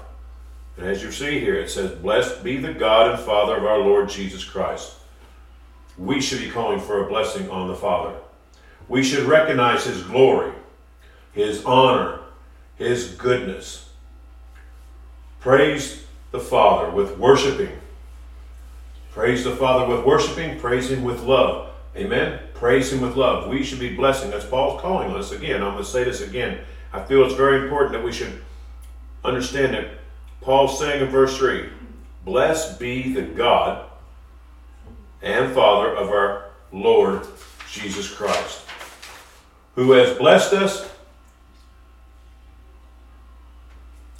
And 0.78 0.86
as 0.86 1.02
you 1.02 1.12
see 1.12 1.40
here, 1.40 1.56
it 1.56 1.70
says, 1.70 1.92
Blessed 1.92 2.44
be 2.44 2.58
the 2.58 2.74
God 2.74 3.12
and 3.12 3.20
Father 3.20 3.58
of 3.58 3.66
our 3.66 3.80
Lord 3.80 4.10
Jesus 4.10 4.44
Christ. 4.44 4.94
We 5.98 6.22
should 6.22 6.40
be 6.40 6.52
calling 6.52 6.80
for 6.80 7.04
a 7.04 7.10
blessing 7.10 7.50
on 7.50 7.68
the 7.68 7.76
Father. 7.76 8.16
We 8.88 9.04
should 9.04 9.24
recognize 9.24 9.86
His 9.86 10.04
glory, 10.04 10.54
His 11.34 11.66
honor, 11.66 12.20
His 12.78 13.16
goodness. 13.16 13.90
Praise 15.40 16.06
the 16.32 16.40
Father 16.40 16.92
with 16.92 17.18
worshiping. 17.18 17.72
Praise 19.18 19.44
the 19.44 19.56
Father 19.56 19.88
with 19.88 20.06
worshiping. 20.06 20.60
Praise 20.60 20.92
Him 20.92 21.04
with 21.04 21.24
love. 21.24 21.72
Amen. 21.96 22.40
Praise 22.54 22.94
Him 22.94 23.02
with 23.02 23.16
love. 23.16 23.50
We 23.50 23.64
should 23.64 23.80
be 23.80 23.96
blessing. 23.96 24.30
That's 24.30 24.46
Paul's 24.46 24.80
calling 24.80 25.10
us. 25.16 25.32
Again, 25.32 25.64
I'm 25.64 25.72
going 25.72 25.84
to 25.84 25.90
say 25.90 26.04
this 26.04 26.22
again. 26.22 26.60
I 26.94 27.02
feel 27.02 27.26
it's 27.26 27.34
very 27.34 27.64
important 27.64 27.94
that 27.94 28.04
we 28.04 28.12
should 28.12 28.44
understand 29.24 29.74
that 29.74 29.88
Paul's 30.42 30.78
saying 30.78 31.02
in 31.02 31.10
verse 31.10 31.36
3 31.36 31.68
Blessed 32.26 32.80
be 32.80 33.12
the 33.12 33.24
God 33.24 33.90
and 35.24 35.52
Father 35.52 35.96
of 35.96 36.10
our 36.10 36.52
Lord 36.72 37.26
Jesus 37.72 38.14
Christ, 38.14 38.62
who 39.74 39.94
has 39.94 40.16
blessed 40.16 40.54
us. 40.54 40.92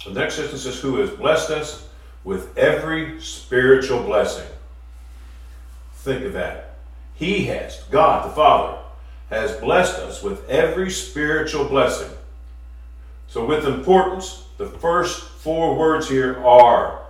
The 0.04 0.10
next 0.10 0.34
sentence 0.34 0.62
says, 0.62 0.80
Who 0.80 0.96
has 0.96 1.10
blessed 1.10 1.50
us 1.50 1.88
with 2.24 2.58
every 2.58 3.20
spiritual 3.20 4.02
blessing. 4.02 4.48
Think 5.98 6.24
of 6.24 6.32
that. 6.34 6.76
He 7.14 7.44
has, 7.46 7.82
God 7.90 8.28
the 8.28 8.34
Father, 8.34 8.78
has 9.30 9.52
blessed 9.56 9.98
us 9.98 10.22
with 10.22 10.48
every 10.48 10.90
spiritual 10.90 11.64
blessing. 11.64 12.10
So, 13.26 13.44
with 13.44 13.66
importance, 13.66 14.44
the 14.56 14.66
first 14.66 15.28
four 15.28 15.76
words 15.76 16.08
here 16.08 16.38
are 16.44 17.02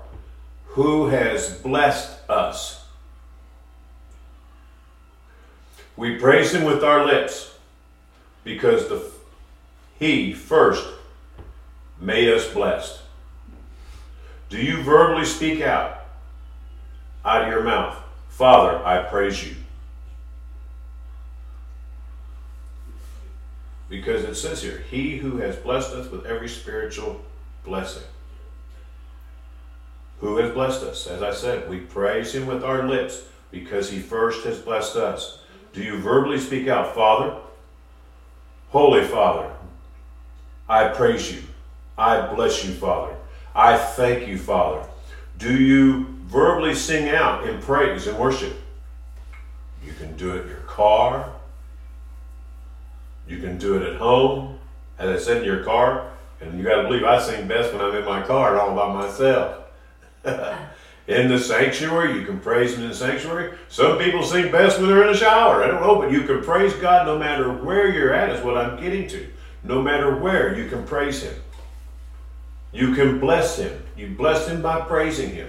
who 0.68 1.09
has 1.09 1.59
blessed 1.59 2.18
us. 2.28 2.85
We 5.97 6.16
praise 6.16 6.52
him 6.52 6.64
with 6.64 6.83
our 6.83 7.04
lips 7.04 7.54
because 8.42 8.88
the, 8.88 9.11
he 9.99 10.33
first 10.33 10.87
made 12.00 12.28
us 12.28 12.52
blessed. 12.52 13.00
Do 14.49 14.59
you 14.59 14.83
verbally 14.83 15.26
speak 15.26 15.61
out 15.61 16.07
out 17.25 17.42
of 17.42 17.49
your 17.49 17.62
mouth, 17.62 17.97
Father, 18.38 18.80
I 18.87 19.02
praise 19.02 19.45
you? 19.45 19.57
Because 23.88 24.23
it 24.23 24.37
says 24.37 24.62
here, 24.62 24.85
He 24.88 25.16
who 25.16 25.38
has 25.38 25.57
blessed 25.57 25.92
us 25.92 26.09
with 26.09 26.25
every 26.25 26.49
spiritual 26.49 27.21
blessing. 27.64 28.04
Who 30.21 30.37
has 30.37 30.52
blessed 30.52 30.85
us? 30.85 31.09
As 31.09 31.21
I 31.21 31.33
said, 31.33 31.68
we 31.68 31.80
praise 31.80 32.33
Him 32.33 32.47
with 32.47 32.62
our 32.62 32.87
lips 32.87 33.25
because 33.50 33.90
He 33.90 33.99
first 33.99 34.47
has 34.47 34.61
blessed 34.61 34.95
us. 34.95 35.40
Do 35.73 35.83
you 35.83 35.99
verbally 35.99 36.38
speak 36.38 36.68
out, 36.68 36.95
Father? 36.95 37.37
Holy 38.68 39.04
Father, 39.04 39.50
I 40.68 40.87
praise 40.90 41.33
you. 41.33 41.42
I 41.99 42.33
bless 42.33 42.64
you, 42.64 42.73
Father. 42.75 43.16
I 43.52 43.76
thank 43.76 44.28
you, 44.28 44.38
Father. 44.38 44.87
Do 45.38 45.61
you 45.61 46.17
verbally 46.28 46.75
sing 46.75 47.08
out 47.08 47.49
in 47.49 47.61
praise 47.61 48.06
and 48.06 48.18
worship? 48.18 48.54
You 49.85 49.92
can 49.94 50.16
do 50.16 50.37
it 50.37 50.42
in 50.42 50.49
your 50.49 50.58
car. 50.61 51.32
You 53.26 53.38
can 53.38 53.58
do 53.58 53.76
it 53.76 53.82
at 53.82 53.97
home, 53.97 54.58
as 54.99 55.08
I 55.08 55.25
said, 55.25 55.38
in 55.38 55.44
your 55.44 55.64
car. 55.64 56.11
And 56.40 56.58
you 56.58 56.64
got 56.64 56.82
to 56.82 56.88
believe 56.88 57.04
I 57.04 57.20
sing 57.20 57.49
best 57.49 57.73
when 57.73 57.82
I'm 57.82 57.94
in 57.94 58.04
my 58.04 58.23
car 58.23 58.52
and 58.52 58.61
all 58.61 58.75
by 58.75 59.06
myself. 59.06 59.64
in 61.08 61.28
the 61.28 61.38
sanctuary, 61.38 62.18
you 62.18 62.26
can 62.26 62.38
praise 62.38 62.75
Him 62.75 62.82
in 62.82 62.90
the 62.90 62.94
sanctuary. 62.94 63.56
Some 63.68 63.99
people 63.99 64.23
sing 64.23 64.52
best 64.52 64.78
when 64.78 64.88
they're 64.88 65.02
in 65.02 65.12
the 65.12 65.18
shower. 65.18 65.64
I 65.64 65.66
don't 65.66 65.80
know, 65.80 65.97
but 65.97 66.12
you 66.12 66.23
can 66.23 66.42
praise 66.42 66.75
God 66.75 67.06
no 67.06 67.18
matter 67.18 67.52
where 67.52 67.90
you're 67.92 68.12
at, 68.12 68.30
is 68.30 68.44
what 68.44 68.56
I'm 68.56 68.80
getting 68.80 69.08
to. 69.08 69.26
No 69.64 69.82
matter 69.82 70.14
where, 70.14 70.56
you 70.56 70.68
can 70.68 70.85
praise 70.85 71.23
Him. 71.23 71.35
You 72.73 72.94
can 72.94 73.18
bless 73.18 73.58
Him. 73.58 73.82
You 73.97 74.08
bless 74.08 74.47
Him 74.47 74.62
by 74.62 74.82
praising 74.82 75.30
Him. 75.30 75.49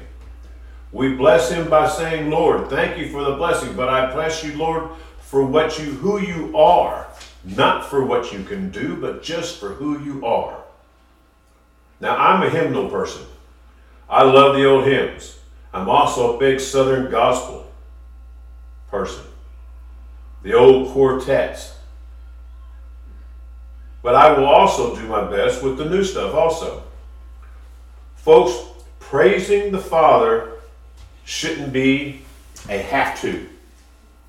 We 0.91 1.13
bless 1.13 1.51
Him 1.51 1.69
by 1.69 1.88
saying, 1.88 2.29
Lord, 2.29 2.69
thank 2.69 2.98
you 2.98 3.10
for 3.10 3.24
the 3.24 3.36
blessing, 3.36 3.75
but 3.75 3.89
I 3.89 4.12
bless 4.12 4.43
you, 4.43 4.58
Lord, 4.58 4.89
for 5.22 5.46
what 5.46 5.79
you 5.79 5.86
who 5.86 6.19
you 6.19 6.58
are 6.58 7.10
not 7.43 7.89
for 7.89 8.03
what 8.03 8.34
you 8.34 8.43
can 8.43 8.69
do, 8.69 8.96
but 8.96 9.24
just 9.24 9.60
for 9.60 9.69
who 9.69 10.03
you 10.03 10.25
are. 10.25 10.62
Now, 12.00 12.15
I'm 12.15 12.43
a 12.43 12.50
hymnal 12.50 12.89
person. 12.89 13.25
I 14.10 14.24
love 14.24 14.55
the 14.55 14.65
old 14.65 14.86
hymns. 14.86 15.39
I'm 15.74 15.89
also 15.89 16.36
a 16.36 16.39
big 16.39 16.60
Southern 16.60 17.12
gospel 17.12 17.72
person. 18.89 19.25
The 20.43 20.53
old 20.53 20.91
quartets. 20.91 21.75
But 24.01 24.15
I 24.15 24.38
will 24.38 24.48
also 24.48 24.96
do 24.96 25.05
my 25.08 25.29
best 25.29 25.62
with 25.62 25.77
the 25.77 25.86
new 25.86 26.03
stuff 26.03 26.34
also. 26.34 26.84
Folks, 28.15 28.53
praising 29.00 29.72
the 29.72 29.79
Father 29.79 30.53
shouldn't 31.29 31.71
be 31.71 32.21
a 32.67 32.77
have 32.79 33.21
to. 33.21 33.48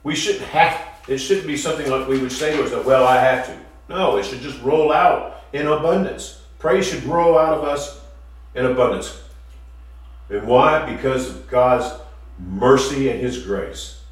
We 0.03 0.15
shouldn't 0.15 0.45
have 0.45 0.79
it 1.09 1.19
shouldn't 1.19 1.47
be 1.47 1.57
something 1.57 1.91
like 1.91 2.07
we 2.07 2.19
would 2.19 2.31
say 2.31 2.55
to 2.55 2.63
ourselves, 2.63 2.87
well, 2.87 3.07
I 3.07 3.17
have 3.17 3.47
to. 3.47 3.59
No, 3.89 4.19
it 4.19 4.25
should 4.25 4.43
just 4.43 4.63
roll 4.63 4.93
out 4.93 5.43
in 5.53 5.67
abundance. 5.67 6.41
Praise 6.59 6.87
should 6.87 7.03
grow 7.03 7.39
out 7.39 7.55
of 7.55 7.65
us 7.65 8.01
in 8.55 8.67
abundance. 8.67 9.21
And 10.29 10.47
why? 10.47 10.95
Because 10.95 11.29
of 11.31 11.49
God's 11.49 11.93
mercy 12.39 13.09
and 13.09 13.19
His 13.19 13.45
grace. 13.45 14.03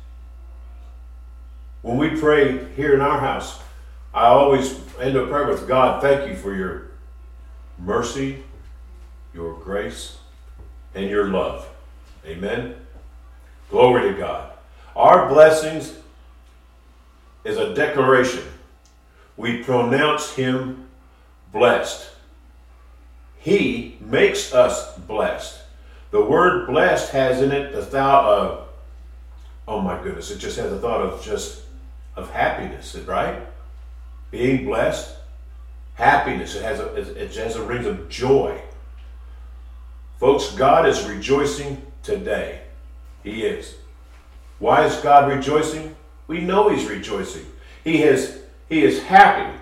When 1.83 1.99
we 1.99 2.19
pray 2.19 2.65
here 2.75 2.95
in 2.95 3.01
our 3.01 3.21
house, 3.21 3.61
I 4.13 4.25
always 4.25 4.81
end 4.99 5.15
a 5.17 5.27
prayer 5.27 5.47
with 5.47 5.69
God, 5.69 6.03
thank 6.03 6.29
you 6.29 6.37
for 6.37 6.55
your 6.55 6.89
mercy, 7.79 8.43
your 9.33 9.55
grace, 9.61 10.17
and 10.95 11.09
your 11.09 11.29
love. 11.29 11.69
Amen. 12.27 12.75
Glory 13.71 14.13
to 14.13 14.19
God. 14.19 14.53
Our 14.97 15.29
blessings 15.29 15.95
is 17.45 17.57
a 17.57 17.75
declaration. 17.75 18.45
We 19.37 19.63
pronounce 19.63 20.33
Him 20.33 20.89
blessed. 21.53 22.11
He 23.39 23.97
makes 24.01 24.53
us 24.53 24.97
blessed. 24.99 25.61
The 26.11 26.25
word 26.25 26.67
blessed 26.67 27.13
has 27.13 27.43
in 27.43 27.53
it 27.53 27.73
the 27.73 27.85
thought 27.85 28.25
uh, 28.25 28.29
of, 28.29 28.69
oh 29.67 29.81
my 29.81 30.03
goodness, 30.03 30.31
it 30.31 30.39
just 30.39 30.59
has 30.59 30.73
a 30.73 30.79
thought 30.79 31.03
of 31.03 31.23
just 31.23 31.63
of 32.17 32.31
happiness, 32.31 32.97
right? 33.07 33.41
Being 34.31 34.65
blessed, 34.65 35.15
happiness. 35.95 36.55
It 36.55 36.63
has 36.63 36.81
a 36.81 36.95
it 36.95 37.35
has 37.37 37.57
a 37.57 37.63
ring 37.63 37.85
of 37.85 38.09
joy. 38.09 38.61
Folks, 40.19 40.51
God 40.53 40.87
is 40.87 41.05
rejoicing 41.05 41.81
today. 42.09 42.63
He 43.23 43.43
is. 43.43 43.77
Why 44.59 44.87
is 44.87 44.97
God 44.97 45.31
rejoicing? 45.31 45.95
We 46.27 46.41
know 46.41 46.71
He's 46.71 46.89
rejoicing. 46.89 47.47
He 47.85 48.03
is 48.03 48.41
He 48.69 48.83
is 48.83 49.03
happy. 49.03 49.57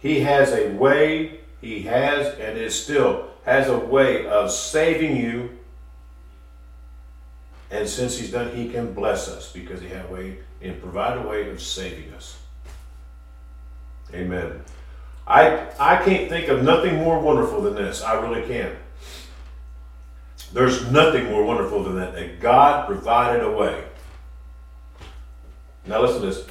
He 0.00 0.20
has 0.20 0.52
a 0.52 0.68
way, 0.70 1.40
He 1.60 1.82
has 1.82 2.34
and 2.38 2.58
is 2.58 2.74
still 2.82 3.28
has 3.44 3.68
a 3.68 3.78
way 3.78 4.26
of 4.26 4.50
saving 4.50 5.16
you. 5.16 5.50
And 7.70 7.86
since 7.86 8.18
He's 8.18 8.32
done, 8.32 8.56
He 8.56 8.70
can 8.70 8.94
bless 8.94 9.28
us 9.28 9.52
because 9.52 9.80
He 9.82 9.88
had 9.88 10.06
a 10.06 10.08
way 10.08 10.38
and 10.62 10.80
provide 10.80 11.18
a 11.18 11.28
way 11.28 11.50
of 11.50 11.60
saving 11.60 12.12
us. 12.14 12.38
Amen. 14.14 14.62
I 15.26 15.68
I 15.78 16.02
can't 16.02 16.30
think 16.30 16.48
of 16.48 16.62
nothing 16.62 16.96
more 16.96 17.20
wonderful 17.20 17.60
than 17.60 17.74
this. 17.74 18.02
I 18.02 18.14
really 18.14 18.48
can't. 18.48 18.74
There's 20.52 20.90
nothing 20.90 21.26
more 21.26 21.44
wonderful 21.44 21.82
than 21.84 21.96
that, 21.96 22.14
that 22.14 22.40
God 22.40 22.86
provided 22.86 23.44
a 23.44 23.50
way. 23.50 23.84
Now 25.86 26.02
listen 26.02 26.20
to 26.20 26.26
this. 26.26 26.46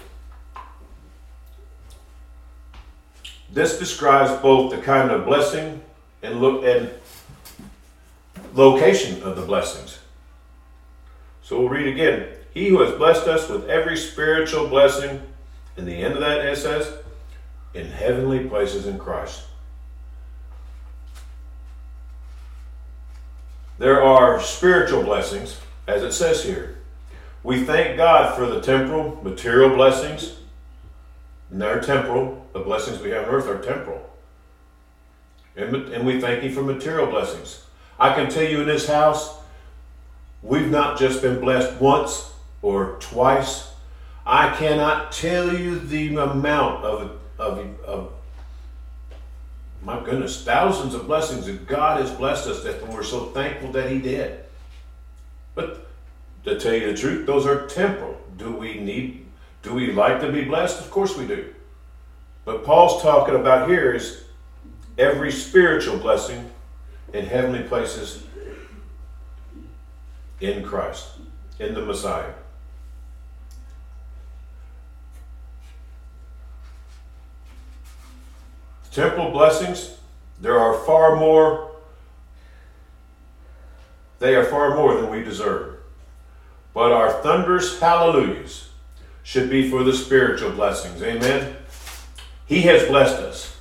This 3.52 3.80
describes 3.80 4.32
both 4.42 4.72
the 4.72 4.82
kind 4.82 5.10
of 5.10 5.26
blessing 5.26 5.82
and 6.22 6.42
look 6.42 6.64
and 6.64 6.92
location 8.54 9.22
of 9.24 9.36
the 9.36 9.42
blessings. 9.42 10.00
So 11.42 11.60
we'll 11.60 11.70
read 11.70 11.88
again. 11.88 12.28
He 12.54 12.70
who 12.70 12.82
has 12.82 12.94
blessed 12.96 13.28
us 13.28 13.48
with 13.50 13.70
every 13.70 13.98
spiritual 13.98 14.68
blessing, 14.68 15.22
in 15.78 15.86
the 15.86 15.96
end 15.96 16.16
of 16.16 16.20
that 16.22 16.46
it 16.46 16.58
says, 16.58 16.92
in 17.74 17.88
heavenly 17.88 18.48
places 18.48 18.88
in 18.88 18.98
Christ. 18.98 19.44
There 23.78 24.02
are 24.04 24.42
spiritual 24.42 25.04
blessings, 25.04 25.60
as 25.88 26.04
it 26.04 26.12
says 26.12 26.44
here. 26.44 26.78
We 27.44 27.64
thank 27.64 27.98
God 27.98 28.36
for 28.36 28.48
the 28.48 28.60
temporal, 28.60 29.24
material 29.24 29.76
blessings. 29.76 30.38
And 31.52 31.62
they're 31.62 31.80
temporal. 31.80 32.46
The 32.54 32.60
blessings 32.60 33.00
we 33.00 33.12
have 33.12 33.28
on 33.28 33.34
earth 33.34 33.48
are 33.48 33.62
temporal. 33.62 34.02
And, 35.56 35.76
and 35.94 36.06
we 36.06 36.20
thank 36.20 36.42
Him 36.42 36.52
for 36.52 36.64
material 36.64 37.08
blessings. 37.08 37.64
I 38.00 38.14
can 38.14 38.30
tell 38.30 38.44
you 38.44 38.62
in 38.62 38.68
this 38.68 38.88
house, 38.88 39.36
we've 40.42 40.70
not 40.70 41.00
just 41.00 41.22
been 41.22 41.40
blessed 41.40 41.80
once 41.80 42.32
or 42.62 42.98
twice. 43.00 43.72
I 44.26 44.56
cannot 44.58 45.12
tell 45.12 45.58
you 45.58 45.80
the 45.80 46.16
amount 46.16 46.84
of, 46.84 47.20
of, 47.40 47.80
of 47.82 48.12
my 49.88 50.04
goodness, 50.04 50.44
thousands 50.44 50.94
of 50.94 51.08
blessings 51.08 51.46
that 51.46 51.66
God 51.66 52.02
has 52.02 52.12
blessed 52.12 52.46
us 52.46 52.62
that 52.66 52.86
we're 52.90 53.04
so 53.04 53.28
thankful 53.28 53.72
that 53.72 53.90
He 53.90 54.00
did. 54.00 54.44
But 55.56 55.88
to 56.44 56.60
tell 56.60 56.74
you 56.74 56.92
the 56.92 56.98
truth, 56.98 57.26
those 57.26 57.46
are 57.46 57.68
temporal. 57.68 58.20
Do 58.36 58.52
we 58.52 58.82
need, 58.82 59.26
do 59.64 59.74
we 59.74 59.94
like 59.94 60.20
to 60.20 60.30
be 60.30 60.44
blessed? 60.44 60.82
Of 60.82 60.92
course 60.92 61.16
we 61.16 61.26
do. 61.26 61.56
But 62.44 62.66
Paul's 62.66 63.02
talking 63.02 63.36
about 63.36 63.70
here 63.70 63.94
is 63.94 64.26
every 64.98 65.32
spiritual 65.32 65.98
blessing 65.98 66.52
in 67.14 67.26
heavenly 67.26 67.64
places 67.64 68.24
in 70.42 70.66
Christ, 70.66 71.12
in 71.60 71.74
the 71.74 71.82
Messiah. 71.82 72.34
Temporal 78.98 79.30
blessings, 79.30 79.96
there 80.42 80.58
are 80.58 80.74
far 80.84 81.18
more, 81.18 81.70
they 84.18 84.34
are 84.34 84.44
far 84.44 84.76
more 84.76 85.00
than 85.00 85.12
we 85.12 85.22
deserve. 85.22 85.76
But 86.74 86.92
our 86.92 87.12
thunderous 87.22 87.80
hallelujahs 87.80 88.70
should 89.22 89.52
be 89.52 89.70
for 89.70 89.84
the 89.84 89.94
spiritual 89.94 90.50
blessings. 90.50 91.04
Amen. 91.04 91.58
He 92.48 92.64
has 92.64 92.88
blessed 92.88 93.22
us. 93.22 93.56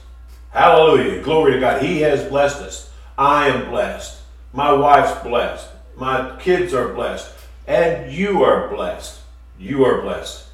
Hallelujah. 0.53 1.21
Glory 1.21 1.53
to 1.53 1.61
God. 1.61 1.83
He 1.83 2.01
has 2.01 2.27
blessed 2.31 2.63
us. 2.63 2.91
I 3.19 3.49
am 3.49 3.69
blessed. 3.69 4.19
My 4.55 4.73
wife's 4.73 5.23
blessed. 5.23 5.69
My 5.97 6.35
kids 6.41 6.73
are 6.73 6.95
blessed. 6.95 7.31
And 7.67 8.11
you 8.11 8.43
are 8.43 8.75
blessed. 8.75 9.21
You 9.59 9.85
are 9.85 10.01
blessed. 10.01 10.47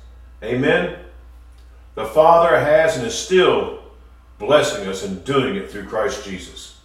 Amen. 0.43 0.99
The 1.95 2.07
Father 2.07 2.59
has 2.59 2.97
and 2.97 3.07
is 3.07 3.17
still 3.17 3.82
blessing 4.43 4.89
us 4.89 5.05
and 5.05 5.25
doing 5.25 5.55
it 5.55 5.71
through 5.71 5.87
Christ 5.87 6.25
Jesus. 6.25 6.81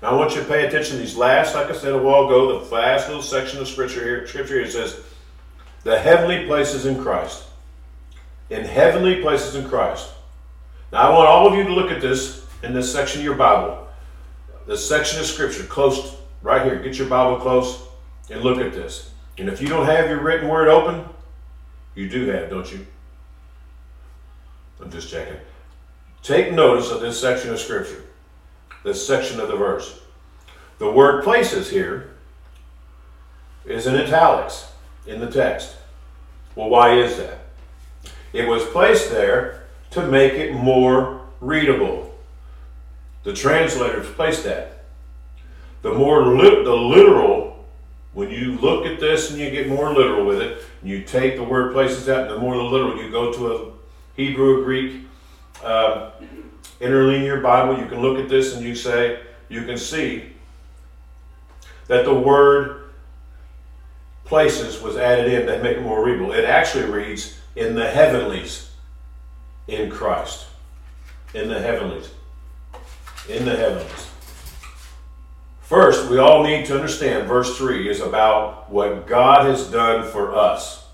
Now 0.00 0.10
I 0.10 0.14
want 0.14 0.34
you 0.34 0.40
to 0.40 0.48
pay 0.48 0.66
attention 0.66 0.96
to 0.96 1.02
these 1.02 1.16
last, 1.16 1.54
like 1.54 1.68
I 1.70 1.74
said 1.74 1.92
a 1.92 1.98
while 1.98 2.24
ago, 2.24 2.64
the 2.64 2.74
last 2.74 3.08
little 3.08 3.22
section 3.22 3.60
of 3.60 3.68
scripture 3.68 4.02
here. 4.02 4.26
Scripture 4.26 4.54
here 4.54 4.70
says, 4.70 5.00
the 5.82 5.98
heavenly 5.98 6.46
places 6.46 6.86
in 6.86 7.00
Christ. 7.02 7.44
In 8.48 8.64
heavenly 8.64 9.20
places 9.20 9.54
in 9.54 9.68
Christ. 9.68 10.10
Now 10.92 11.10
I 11.10 11.14
want 11.14 11.28
all 11.28 11.46
of 11.46 11.54
you 11.54 11.64
to 11.64 11.72
look 11.72 11.90
at 11.90 12.00
this 12.00 12.46
in 12.62 12.72
this 12.72 12.90
section 12.90 13.20
of 13.20 13.24
your 13.24 13.36
Bible. 13.36 13.86
This 14.66 14.86
section 14.86 15.20
of 15.20 15.26
scripture, 15.26 15.64
close 15.64 16.16
right 16.42 16.64
here. 16.64 16.82
Get 16.82 16.96
your 16.96 17.08
Bible 17.08 17.36
close 17.36 17.82
and 18.30 18.40
look 18.40 18.58
at 18.58 18.72
this. 18.72 19.10
And 19.36 19.48
if 19.48 19.60
you 19.60 19.68
don't 19.68 19.86
have 19.86 20.08
your 20.08 20.22
written 20.22 20.48
word 20.48 20.68
open, 20.68 21.04
you 21.94 22.08
do 22.08 22.26
have, 22.28 22.48
don't 22.48 22.70
you? 22.72 22.86
I'm 24.80 24.90
just 24.90 25.10
checking. 25.10 25.36
Take 26.24 26.54
notice 26.54 26.90
of 26.90 27.02
this 27.02 27.20
section 27.20 27.50
of 27.50 27.60
Scripture, 27.60 28.02
this 28.82 29.06
section 29.06 29.40
of 29.40 29.48
the 29.48 29.56
verse. 29.56 30.00
The 30.78 30.90
word 30.90 31.22
places 31.22 31.68
here 31.68 32.14
is 33.66 33.86
in 33.86 33.94
italics 33.94 34.72
in 35.06 35.20
the 35.20 35.30
text. 35.30 35.76
Well, 36.56 36.70
why 36.70 36.94
is 36.98 37.18
that? 37.18 37.40
It 38.32 38.48
was 38.48 38.64
placed 38.64 39.10
there 39.10 39.64
to 39.90 40.06
make 40.06 40.32
it 40.32 40.54
more 40.54 41.20
readable. 41.42 42.14
The 43.24 43.34
translators 43.34 44.10
placed 44.12 44.44
that. 44.44 44.84
The 45.82 45.92
more 45.92 46.26
li- 46.26 46.64
the 46.64 46.74
literal, 46.74 47.66
when 48.14 48.30
you 48.30 48.58
look 48.60 48.86
at 48.86 48.98
this 48.98 49.30
and 49.30 49.38
you 49.38 49.50
get 49.50 49.68
more 49.68 49.92
literal 49.92 50.24
with 50.24 50.40
it, 50.40 50.64
and 50.80 50.88
you 50.88 51.02
take 51.02 51.36
the 51.36 51.44
word 51.44 51.74
places 51.74 52.08
out, 52.08 52.22
and 52.22 52.30
the 52.30 52.38
more 52.38 52.56
the 52.56 52.62
literal, 52.62 52.96
you 52.96 53.10
go 53.10 53.30
to 53.30 53.54
a 53.54 53.72
Hebrew, 54.16 54.60
or 54.60 54.64
Greek, 54.64 55.02
uh, 55.64 56.12
interlinear 56.80 57.40
Bible, 57.40 57.78
you 57.78 57.86
can 57.86 58.00
look 58.00 58.18
at 58.18 58.28
this 58.28 58.54
and 58.54 58.64
you 58.64 58.74
say, 58.74 59.20
you 59.48 59.64
can 59.64 59.78
see 59.78 60.32
that 61.86 62.04
the 62.04 62.14
word 62.14 62.90
places 64.24 64.80
was 64.80 64.96
added 64.96 65.32
in 65.32 65.46
that 65.46 65.62
make 65.62 65.76
it 65.76 65.82
more 65.82 66.04
readable. 66.04 66.32
It 66.32 66.44
actually 66.44 66.90
reads 66.90 67.38
in 67.56 67.74
the 67.74 67.88
heavenlies 67.88 68.70
in 69.68 69.90
Christ. 69.90 70.46
In 71.34 71.48
the 71.48 71.60
heavenlies. 71.60 72.10
In 73.28 73.44
the 73.44 73.56
heavenlies. 73.56 74.08
First, 75.62 76.10
we 76.10 76.18
all 76.18 76.42
need 76.42 76.66
to 76.66 76.74
understand 76.74 77.26
verse 77.26 77.56
3 77.56 77.88
is 77.88 78.00
about 78.00 78.70
what 78.70 79.06
God 79.06 79.46
has 79.46 79.70
done 79.70 80.06
for 80.10 80.34
us, 80.34 80.86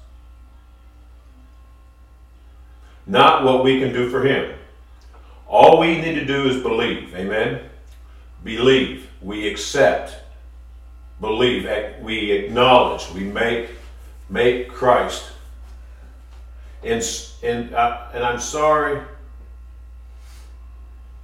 not 3.06 3.44
what 3.44 3.64
we 3.64 3.80
can 3.80 3.92
do 3.92 4.08
for 4.08 4.22
Him. 4.22 4.56
All 5.50 5.80
we 5.80 6.00
need 6.00 6.14
to 6.14 6.24
do 6.24 6.48
is 6.48 6.62
believe. 6.62 7.12
Amen? 7.14 7.60
Believe. 8.44 9.10
We 9.20 9.48
accept. 9.48 10.14
Believe. 11.20 11.68
We 12.00 12.30
acknowledge. 12.30 13.10
We 13.10 13.24
make 13.24 13.70
make 14.28 14.70
Christ. 14.70 15.24
And, 16.84 17.02
and, 17.42 17.74
uh, 17.74 18.06
and 18.14 18.24
I'm 18.24 18.40
sorry 18.40 19.02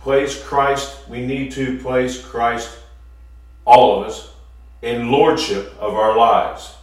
place 0.07 0.41
Christ, 0.41 1.09
we 1.09 1.27
need 1.27 1.51
to 1.51 1.81
place 1.81 2.25
Christ, 2.25 2.79
all 3.65 3.99
of 4.01 4.07
us, 4.07 4.31
in 4.81 5.11
lordship 5.11 5.75
of 5.81 5.95
our 5.95 6.17
lives. 6.17 6.77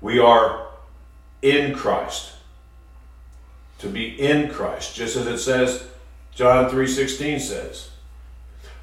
We 0.00 0.18
are 0.18 0.68
in 1.42 1.74
Christ. 1.74 2.32
To 3.80 3.88
be 3.88 4.18
in 4.18 4.48
Christ, 4.48 4.96
just 4.96 5.14
as 5.14 5.26
it 5.26 5.36
says, 5.36 5.84
John 6.38 6.70
3:16 6.70 7.40
says. 7.40 7.90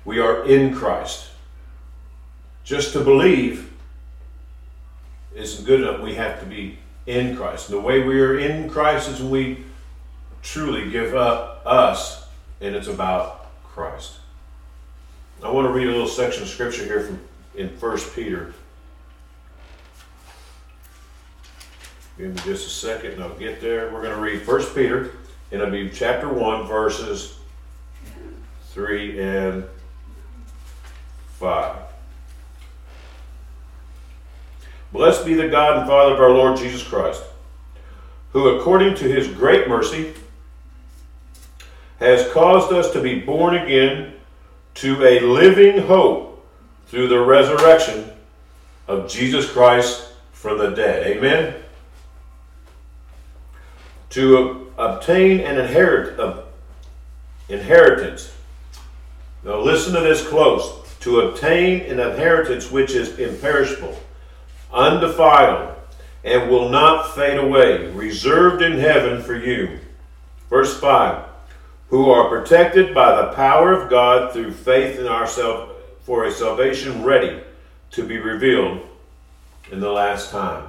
We 0.03 0.19
are 0.19 0.43
in 0.43 0.75
Christ. 0.75 1.29
Just 2.65 2.91
to 2.91 2.99
believe 2.99 3.71
isn't 5.33 5.63
good 5.63 5.79
enough. 5.79 6.01
We 6.01 6.15
have 6.15 6.41
to 6.41 6.45
be 6.45 6.79
in 7.05 7.37
Christ. 7.37 7.69
And 7.69 7.77
the 7.77 7.81
way 7.81 8.03
we 8.03 8.19
are 8.19 8.37
in 8.37 8.69
Christ 8.69 9.07
is 9.07 9.21
when 9.21 9.31
we 9.31 9.63
truly 10.43 10.89
give 10.89 11.15
up 11.15 11.61
us 11.65 12.27
and 12.59 12.75
it's 12.75 12.89
about 12.89 13.47
Christ. 13.63 14.19
I 15.41 15.49
want 15.49 15.65
to 15.65 15.71
read 15.71 15.87
a 15.87 15.91
little 15.91 16.07
section 16.07 16.43
of 16.43 16.49
scripture 16.49 16.83
here 16.83 17.03
from 17.03 17.21
in 17.55 17.69
First 17.77 18.13
Peter. 18.13 18.53
Give 22.17 22.35
me 22.35 22.41
just 22.43 22.67
a 22.67 22.69
second 22.69 23.13
and 23.13 23.23
I'll 23.23 23.33
get 23.35 23.61
there. 23.61 23.93
We're 23.93 24.01
going 24.01 24.15
to 24.15 24.21
read 24.21 24.41
First 24.41 24.75
Peter, 24.75 25.11
and 25.53 25.61
it'll 25.61 25.71
be 25.71 25.89
chapter 25.89 26.27
1, 26.27 26.67
verses 26.67 27.37
3 28.75 29.21
and 29.21 29.63
5. 31.39 31.77
Blessed 34.91 35.25
be 35.25 35.33
the 35.33 35.47
God 35.47 35.77
and 35.77 35.87
Father 35.87 36.13
of 36.13 36.19
our 36.19 36.31
Lord 36.31 36.57
Jesus 36.57 36.83
Christ, 36.83 37.23
who 38.33 38.49
according 38.49 38.95
to 38.95 39.05
his 39.05 39.29
great 39.29 39.69
mercy 39.69 40.11
has 41.99 42.29
caused 42.33 42.73
us 42.73 42.91
to 42.91 43.01
be 43.01 43.17
born 43.17 43.55
again 43.55 44.13
to 44.73 45.01
a 45.05 45.21
living 45.21 45.83
hope 45.83 46.45
through 46.87 47.07
the 47.07 47.21
resurrection 47.21 48.11
of 48.89 49.09
Jesus 49.09 49.49
Christ 49.49 50.09
from 50.33 50.57
the 50.57 50.71
dead. 50.71 51.07
Amen. 51.07 51.55
To 54.09 54.73
obtain 54.77 55.39
an 55.39 55.59
inherit, 55.59 56.43
inheritance. 57.47 58.34
Now 59.45 59.59
listen 59.59 59.93
to 59.93 60.01
this 60.01 60.27
close. 60.27 60.81
To 61.01 61.19
obtain 61.19 61.81
an 61.81 61.99
inheritance 61.99 62.71
which 62.71 62.95
is 62.95 63.19
imperishable, 63.19 63.95
undefiled, 64.73 65.75
and 66.23 66.49
will 66.49 66.69
not 66.69 67.13
fade 67.13 67.37
away, 67.37 67.91
reserved 67.91 68.63
in 68.63 68.79
heaven 68.79 69.21
for 69.21 69.35
you. 69.35 69.77
Verse 70.49 70.79
5 70.79 71.23
Who 71.89 72.09
are 72.09 72.27
protected 72.27 72.95
by 72.95 73.15
the 73.15 73.33
power 73.33 73.71
of 73.71 73.87
God 73.87 74.33
through 74.33 74.51
faith 74.51 74.97
in 74.97 75.05
ourselves 75.05 75.73
for 76.01 76.25
a 76.25 76.31
salvation 76.31 77.03
ready 77.03 77.39
to 77.91 78.03
be 78.03 78.17
revealed 78.17 78.81
in 79.71 79.79
the 79.79 79.91
last 79.91 80.31
time. 80.31 80.67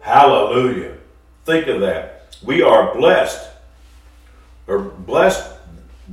Hallelujah. 0.00 0.96
Think 1.44 1.68
of 1.68 1.80
that. 1.82 2.36
We 2.42 2.60
are 2.60 2.92
blessed, 2.92 3.48
or 4.66 4.80
blessed, 4.80 5.57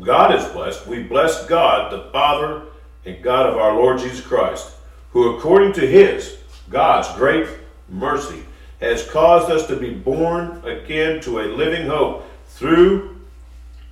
God 0.02 0.36
is 0.36 0.46
blessed. 0.46 0.88
We 0.88 1.04
bless 1.04 1.46
God, 1.46 1.92
the 1.92 2.12
Father 2.12 2.64
and 3.06 3.24
God 3.24 3.48
of 3.48 3.58
our 3.58 3.76
Lord 3.76 4.00
Jesus 4.00 4.22
Christ, 4.22 4.72
who 5.12 5.36
according 5.36 5.74
to 5.74 5.88
his, 5.88 6.38
God's 6.70 7.08
great 7.18 7.48
mercy, 7.90 8.44
has 8.82 9.08
caused 9.10 9.52
us 9.52 9.68
to 9.68 9.76
be 9.76 9.94
born 9.94 10.62
again 10.66 11.22
to 11.22 11.40
a 11.40 11.46
living 11.46 11.88
hope 11.88 12.26
through 12.48 13.16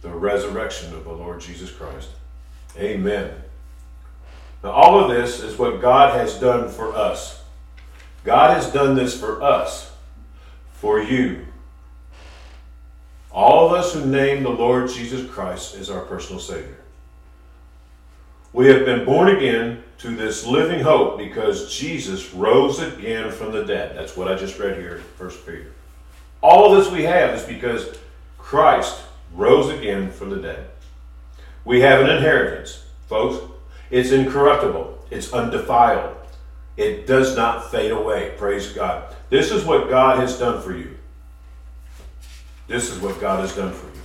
the 0.02 0.10
resurrection 0.10 0.94
of 0.94 1.06
the 1.06 1.14
Lord 1.14 1.40
Jesus 1.40 1.72
Christ. 1.72 2.10
Amen. 2.78 3.32
Now, 4.64 4.72
all 4.72 5.00
of 5.00 5.10
this 5.10 5.42
is 5.42 5.58
what 5.58 5.82
God 5.82 6.16
has 6.16 6.40
done 6.40 6.70
for 6.70 6.94
us. 6.94 7.42
God 8.24 8.56
has 8.56 8.72
done 8.72 8.96
this 8.96 9.18
for 9.18 9.42
us, 9.42 9.92
for 10.74 11.02
you. 11.02 11.46
All 13.34 13.66
of 13.66 13.74
us 13.74 13.94
who 13.94 14.06
name 14.06 14.44
the 14.44 14.50
Lord 14.50 14.90
Jesus 14.90 15.30
Christ 15.30 15.76
as 15.76 15.90
our 15.90 16.06
personal 16.06 16.40
Savior. 16.40 16.78
We 18.54 18.68
have 18.68 18.86
been 18.86 19.04
born 19.04 19.36
again 19.36 19.84
to 19.98 20.16
this 20.16 20.46
living 20.46 20.82
hope 20.82 21.18
because 21.18 21.76
Jesus 21.76 22.32
rose 22.34 22.80
again 22.80 23.32
from 23.32 23.52
the 23.52 23.66
dead. 23.66 23.98
That's 23.98 24.16
what 24.16 24.32
I 24.32 24.36
just 24.36 24.60
read 24.60 24.78
here 24.78 24.98
in 24.98 25.02
1 25.02 25.30
Peter. 25.46 25.72
All 26.42 26.72
of 26.72 26.78
this 26.78 26.94
we 26.94 27.04
have 27.04 27.34
is 27.34 27.44
because 27.44 27.98
Christ 28.38 29.02
rose 29.34 29.70
again 29.70 30.12
from 30.12 30.30
the 30.30 30.38
dead. 30.38 30.70
We 31.66 31.82
have 31.82 32.02
an 32.02 32.10
inheritance, 32.10 32.84
folks. 33.08 33.52
It's 33.90 34.12
incorruptible, 34.12 35.08
it's 35.10 35.34
undefiled, 35.34 36.18
it 36.78 37.08
does 37.08 37.36
not 37.36 37.72
fade 37.72 37.92
away. 37.92 38.34
Praise 38.38 38.74
God. 38.74 39.16
This 39.30 39.52
is 39.52 39.64
what 39.64 39.90
God 39.90 40.20
has 40.20 40.38
done 40.38 40.62
for 40.62 40.76
you. 40.76 40.98
This 42.74 42.90
is 42.90 43.00
what 43.00 43.22
God 43.22 43.42
has 43.42 43.56
done 43.56 43.72
for 43.72 43.86
you. 43.86 44.02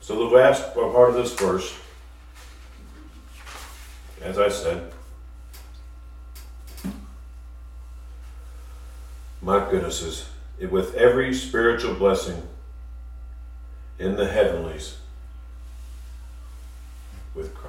So 0.00 0.14
the 0.14 0.36
last 0.36 0.72
part 0.72 1.10
of 1.10 1.16
this 1.16 1.34
verse, 1.34 1.76
as 4.22 4.38
I 4.38 4.48
said, 4.48 4.92
my 9.42 9.68
goodness, 9.68 10.02
is 10.02 10.28
with 10.70 10.94
every 10.94 11.34
spiritual 11.34 11.94
blessing 11.94 12.40
in 13.98 14.14
the 14.14 14.28
heavenlies 14.28 14.98
with 17.34 17.52
Christ. 17.52 17.65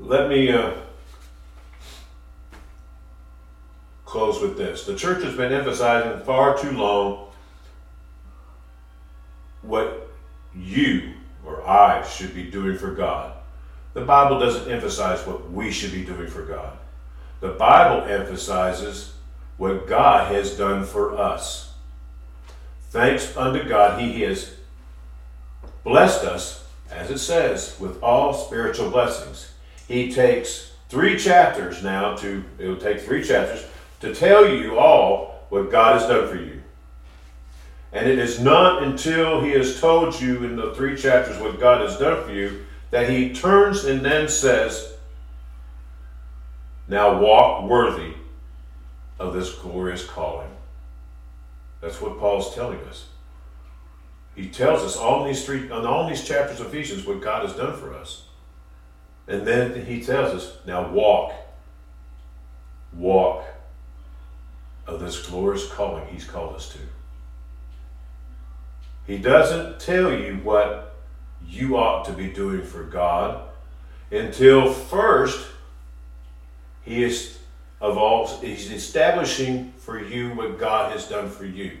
Let 0.00 0.28
me 0.28 0.50
uh, 0.52 0.72
close 4.04 4.40
with 4.40 4.56
this. 4.56 4.84
The 4.84 4.94
church 4.94 5.24
has 5.24 5.36
been 5.36 5.52
emphasizing 5.52 6.24
far 6.24 6.56
too 6.56 6.70
long 6.70 7.30
what 9.62 10.08
you 10.54 11.14
or 11.44 11.66
I 11.66 12.06
should 12.06 12.34
be 12.34 12.44
doing 12.44 12.78
for 12.78 12.92
God. 12.92 13.34
The 13.94 14.02
Bible 14.02 14.38
doesn't 14.38 14.70
emphasize 14.70 15.26
what 15.26 15.50
we 15.50 15.70
should 15.70 15.92
be 15.92 16.04
doing 16.04 16.28
for 16.28 16.42
God. 16.42 16.78
The 17.40 17.50
Bible 17.50 18.06
emphasizes 18.08 19.14
what 19.56 19.88
God 19.88 20.32
has 20.32 20.56
done 20.56 20.84
for 20.84 21.16
us. 21.18 21.72
Thanks 22.90 23.36
unto 23.36 23.68
God, 23.68 24.00
He 24.00 24.22
has 24.22 24.54
blessed 25.84 26.24
us, 26.24 26.66
as 26.90 27.10
it 27.10 27.18
says, 27.18 27.76
with 27.78 28.02
all 28.02 28.32
spiritual 28.32 28.90
blessings. 28.90 29.52
He 29.88 30.12
takes 30.12 30.72
three 30.90 31.18
chapters 31.18 31.82
now 31.82 32.14
to, 32.16 32.44
it 32.58 32.68
will 32.68 32.76
take 32.76 33.00
three 33.00 33.24
chapters 33.24 33.64
to 34.00 34.14
tell 34.14 34.48
you 34.48 34.78
all 34.78 35.46
what 35.48 35.70
God 35.70 35.98
has 35.98 36.08
done 36.08 36.28
for 36.28 36.36
you. 36.36 36.62
And 37.92 38.06
it 38.06 38.18
is 38.18 38.38
not 38.38 38.82
until 38.82 39.40
He 39.40 39.52
has 39.52 39.80
told 39.80 40.20
you 40.20 40.44
in 40.44 40.56
the 40.56 40.74
three 40.74 40.94
chapters 40.94 41.38
what 41.38 41.58
God 41.58 41.80
has 41.80 41.98
done 41.98 42.22
for 42.22 42.32
you 42.32 42.66
that 42.90 43.08
He 43.08 43.32
turns 43.32 43.86
and 43.86 44.04
then 44.04 44.28
says, 44.28 44.92
Now 46.86 47.18
walk 47.18 47.64
worthy 47.68 48.12
of 49.18 49.32
this 49.32 49.54
glorious 49.54 50.06
calling. 50.06 50.50
That's 51.80 52.00
what 52.00 52.18
Paul's 52.18 52.54
telling 52.54 52.80
us. 52.80 53.06
He 54.34 54.48
tells 54.48 54.82
us 54.82 54.96
all 54.96 55.24
these 55.24 55.44
three 55.44 55.70
on 55.70 55.86
all 55.86 56.06
these 56.06 56.26
chapters 56.26 56.60
of 56.60 56.66
Ephesians 56.66 57.06
what 57.06 57.22
God 57.22 57.46
has 57.46 57.56
done 57.56 57.74
for 57.74 57.94
us. 57.94 58.27
And 59.28 59.46
then 59.46 59.84
he 59.84 60.02
tells 60.02 60.34
us, 60.34 60.56
now 60.66 60.90
walk. 60.90 61.32
Walk 62.94 63.44
of 64.86 65.00
this 65.00 65.26
glorious 65.26 65.68
calling 65.70 66.06
he's 66.06 66.24
called 66.24 66.56
us 66.56 66.70
to. 66.70 66.78
He 69.06 69.18
doesn't 69.18 69.80
tell 69.80 70.12
you 70.12 70.36
what 70.42 70.96
you 71.46 71.76
ought 71.76 72.06
to 72.06 72.12
be 72.12 72.28
doing 72.28 72.62
for 72.62 72.84
God 72.84 73.48
until 74.10 74.72
first 74.72 75.46
he 76.82 77.04
is 77.04 77.38
of 77.80 77.96
all 77.96 78.26
he's 78.40 78.72
establishing 78.72 79.72
for 79.78 80.02
you 80.02 80.30
what 80.30 80.58
God 80.58 80.92
has 80.92 81.06
done 81.06 81.28
for 81.28 81.44
you. 81.44 81.76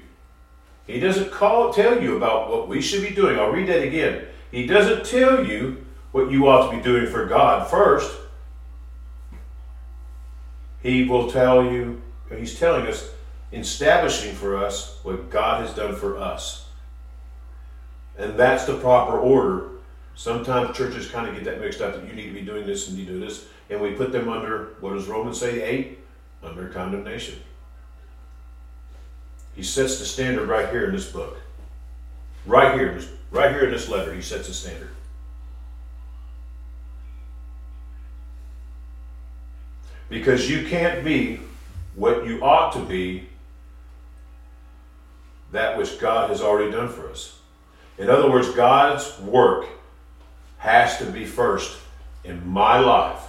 He 0.86 1.00
doesn't 1.00 1.32
call 1.32 1.72
tell 1.72 2.02
you 2.02 2.16
about 2.16 2.50
what 2.50 2.68
we 2.68 2.80
should 2.80 3.02
be 3.02 3.14
doing. 3.14 3.38
I'll 3.38 3.50
read 3.50 3.68
that 3.68 3.82
again. 3.82 4.26
He 4.50 4.66
doesn't 4.66 5.04
tell 5.04 5.44
you 5.44 5.84
what 6.12 6.30
you 6.30 6.48
ought 6.48 6.70
to 6.70 6.76
be 6.76 6.82
doing 6.82 7.06
for 7.06 7.26
God 7.26 7.70
first. 7.70 8.16
He 10.82 11.04
will 11.04 11.30
tell 11.30 11.64
you, 11.64 12.00
he's 12.34 12.58
telling 12.58 12.86
us, 12.86 13.10
establishing 13.52 14.34
for 14.34 14.56
us 14.56 14.98
what 15.02 15.30
God 15.30 15.66
has 15.66 15.74
done 15.74 15.96
for 15.96 16.18
us. 16.18 16.68
And 18.16 18.38
that's 18.38 18.64
the 18.64 18.76
proper 18.78 19.18
order. 19.18 19.70
Sometimes 20.14 20.76
churches 20.76 21.10
kind 21.10 21.28
of 21.28 21.34
get 21.34 21.44
that 21.44 21.60
mixed 21.60 21.80
up 21.80 21.94
that 21.94 22.06
you 22.06 22.14
need 22.14 22.26
to 22.26 22.34
be 22.34 22.42
doing 22.42 22.66
this 22.66 22.88
and 22.88 22.98
you 22.98 23.04
do 23.04 23.20
this. 23.20 23.46
And 23.70 23.80
we 23.80 23.92
put 23.92 24.12
them 24.12 24.28
under, 24.28 24.74
what 24.80 24.94
does 24.94 25.06
Romans 25.06 25.38
say, 25.38 25.62
eight? 25.62 25.98
under 26.42 26.68
condemnation. 26.68 27.40
He 29.54 29.62
sets 29.62 29.98
the 29.98 30.04
standard 30.04 30.48
right 30.48 30.68
here 30.70 30.86
in 30.86 30.94
this 30.94 31.10
book. 31.10 31.38
Right 32.46 32.74
here, 32.74 33.00
right 33.30 33.50
here 33.50 33.64
in 33.64 33.72
this 33.72 33.88
letter, 33.88 34.14
he 34.14 34.22
sets 34.22 34.48
the 34.48 34.54
standard. 34.54 34.90
Because 40.08 40.48
you 40.48 40.66
can't 40.66 41.04
be 41.04 41.40
what 41.94 42.26
you 42.26 42.42
ought 42.42 42.72
to 42.72 42.80
be, 42.80 43.28
that 45.52 45.76
which 45.76 45.98
God 45.98 46.30
has 46.30 46.40
already 46.40 46.70
done 46.70 46.88
for 46.88 47.08
us. 47.10 47.38
In 47.98 48.08
other 48.08 48.30
words, 48.30 48.50
God's 48.50 49.18
work 49.20 49.66
has 50.58 50.98
to 50.98 51.06
be 51.06 51.24
first 51.24 51.78
in 52.24 52.46
my 52.46 52.78
life 52.78 53.22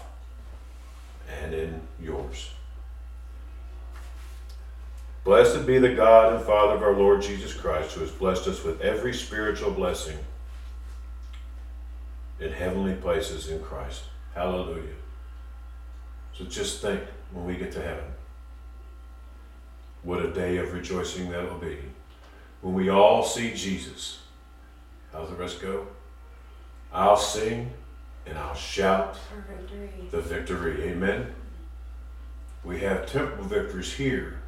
and 1.41 1.53
in 1.53 1.81
yours. 2.01 2.49
Blessed 5.23 5.67
be 5.67 5.77
the 5.77 5.93
God 5.93 6.33
and 6.33 6.43
Father 6.43 6.75
of 6.75 6.83
our 6.83 6.93
Lord 6.93 7.21
Jesus 7.21 7.53
Christ, 7.53 7.93
who 7.93 8.01
has 8.01 8.11
blessed 8.11 8.47
us 8.47 8.63
with 8.63 8.81
every 8.81 9.13
spiritual 9.13 9.71
blessing 9.71 10.17
in 12.39 12.51
heavenly 12.51 12.95
places 12.95 13.49
in 13.49 13.61
Christ. 13.61 14.03
Hallelujah. 14.33 14.95
So 16.39 16.45
just 16.45 16.81
think 16.81 17.01
when 17.33 17.45
we 17.45 17.57
get 17.57 17.73
to 17.73 17.81
heaven, 17.81 18.05
what 20.03 20.23
a 20.23 20.31
day 20.31 20.55
of 20.55 20.73
rejoicing 20.73 21.29
that 21.31 21.43
will 21.43 21.59
be. 21.59 21.77
When 22.61 22.73
we 22.73 22.87
all 22.87 23.25
see 23.25 23.53
Jesus, 23.53 24.21
how's 25.11 25.29
the 25.29 25.35
rest 25.35 25.61
go? 25.61 25.87
I'll 26.93 27.17
sing 27.17 27.73
and 28.25 28.37
I'll 28.37 28.55
shout 28.55 29.17
victory. 29.49 29.89
the 30.11 30.21
victory. 30.21 30.83
Amen. 30.83 31.27
We 32.63 32.79
have 32.79 33.05
temporal 33.05 33.43
victories 33.43 33.91
here, 33.91 34.39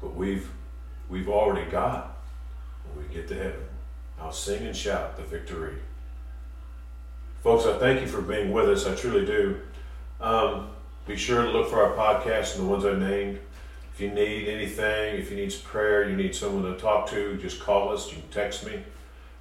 but 0.00 0.16
we've 0.16 0.50
we've 1.08 1.28
already 1.28 1.70
got 1.70 2.18
when 2.84 3.06
we 3.06 3.14
get 3.14 3.28
to 3.28 3.34
heaven. 3.36 3.66
I'll 4.20 4.32
sing 4.32 4.66
and 4.66 4.76
shout 4.76 5.16
the 5.16 5.22
victory. 5.22 5.76
Folks, 7.44 7.66
I 7.66 7.78
thank 7.78 8.00
you 8.00 8.08
for 8.08 8.20
being 8.20 8.52
with 8.52 8.68
us. 8.68 8.84
I 8.84 8.96
truly 8.96 9.24
do. 9.24 9.60
Um, 10.20 10.70
be 11.06 11.16
sure 11.16 11.42
to 11.42 11.50
look 11.50 11.70
for 11.70 11.82
our 11.82 11.96
podcast 11.96 12.56
and 12.56 12.66
the 12.66 12.70
ones 12.70 12.84
I 12.84 12.94
named. 12.94 13.38
If 13.94 14.00
you 14.00 14.10
need 14.10 14.48
anything, 14.48 15.16
if 15.16 15.30
you 15.30 15.36
need 15.36 15.54
prayer, 15.64 16.08
you 16.08 16.16
need 16.16 16.34
someone 16.34 16.70
to 16.70 16.78
talk 16.78 17.08
to, 17.10 17.36
just 17.38 17.60
call 17.60 17.92
us. 17.92 18.10
You 18.12 18.18
can 18.18 18.28
text 18.30 18.66
me. 18.66 18.82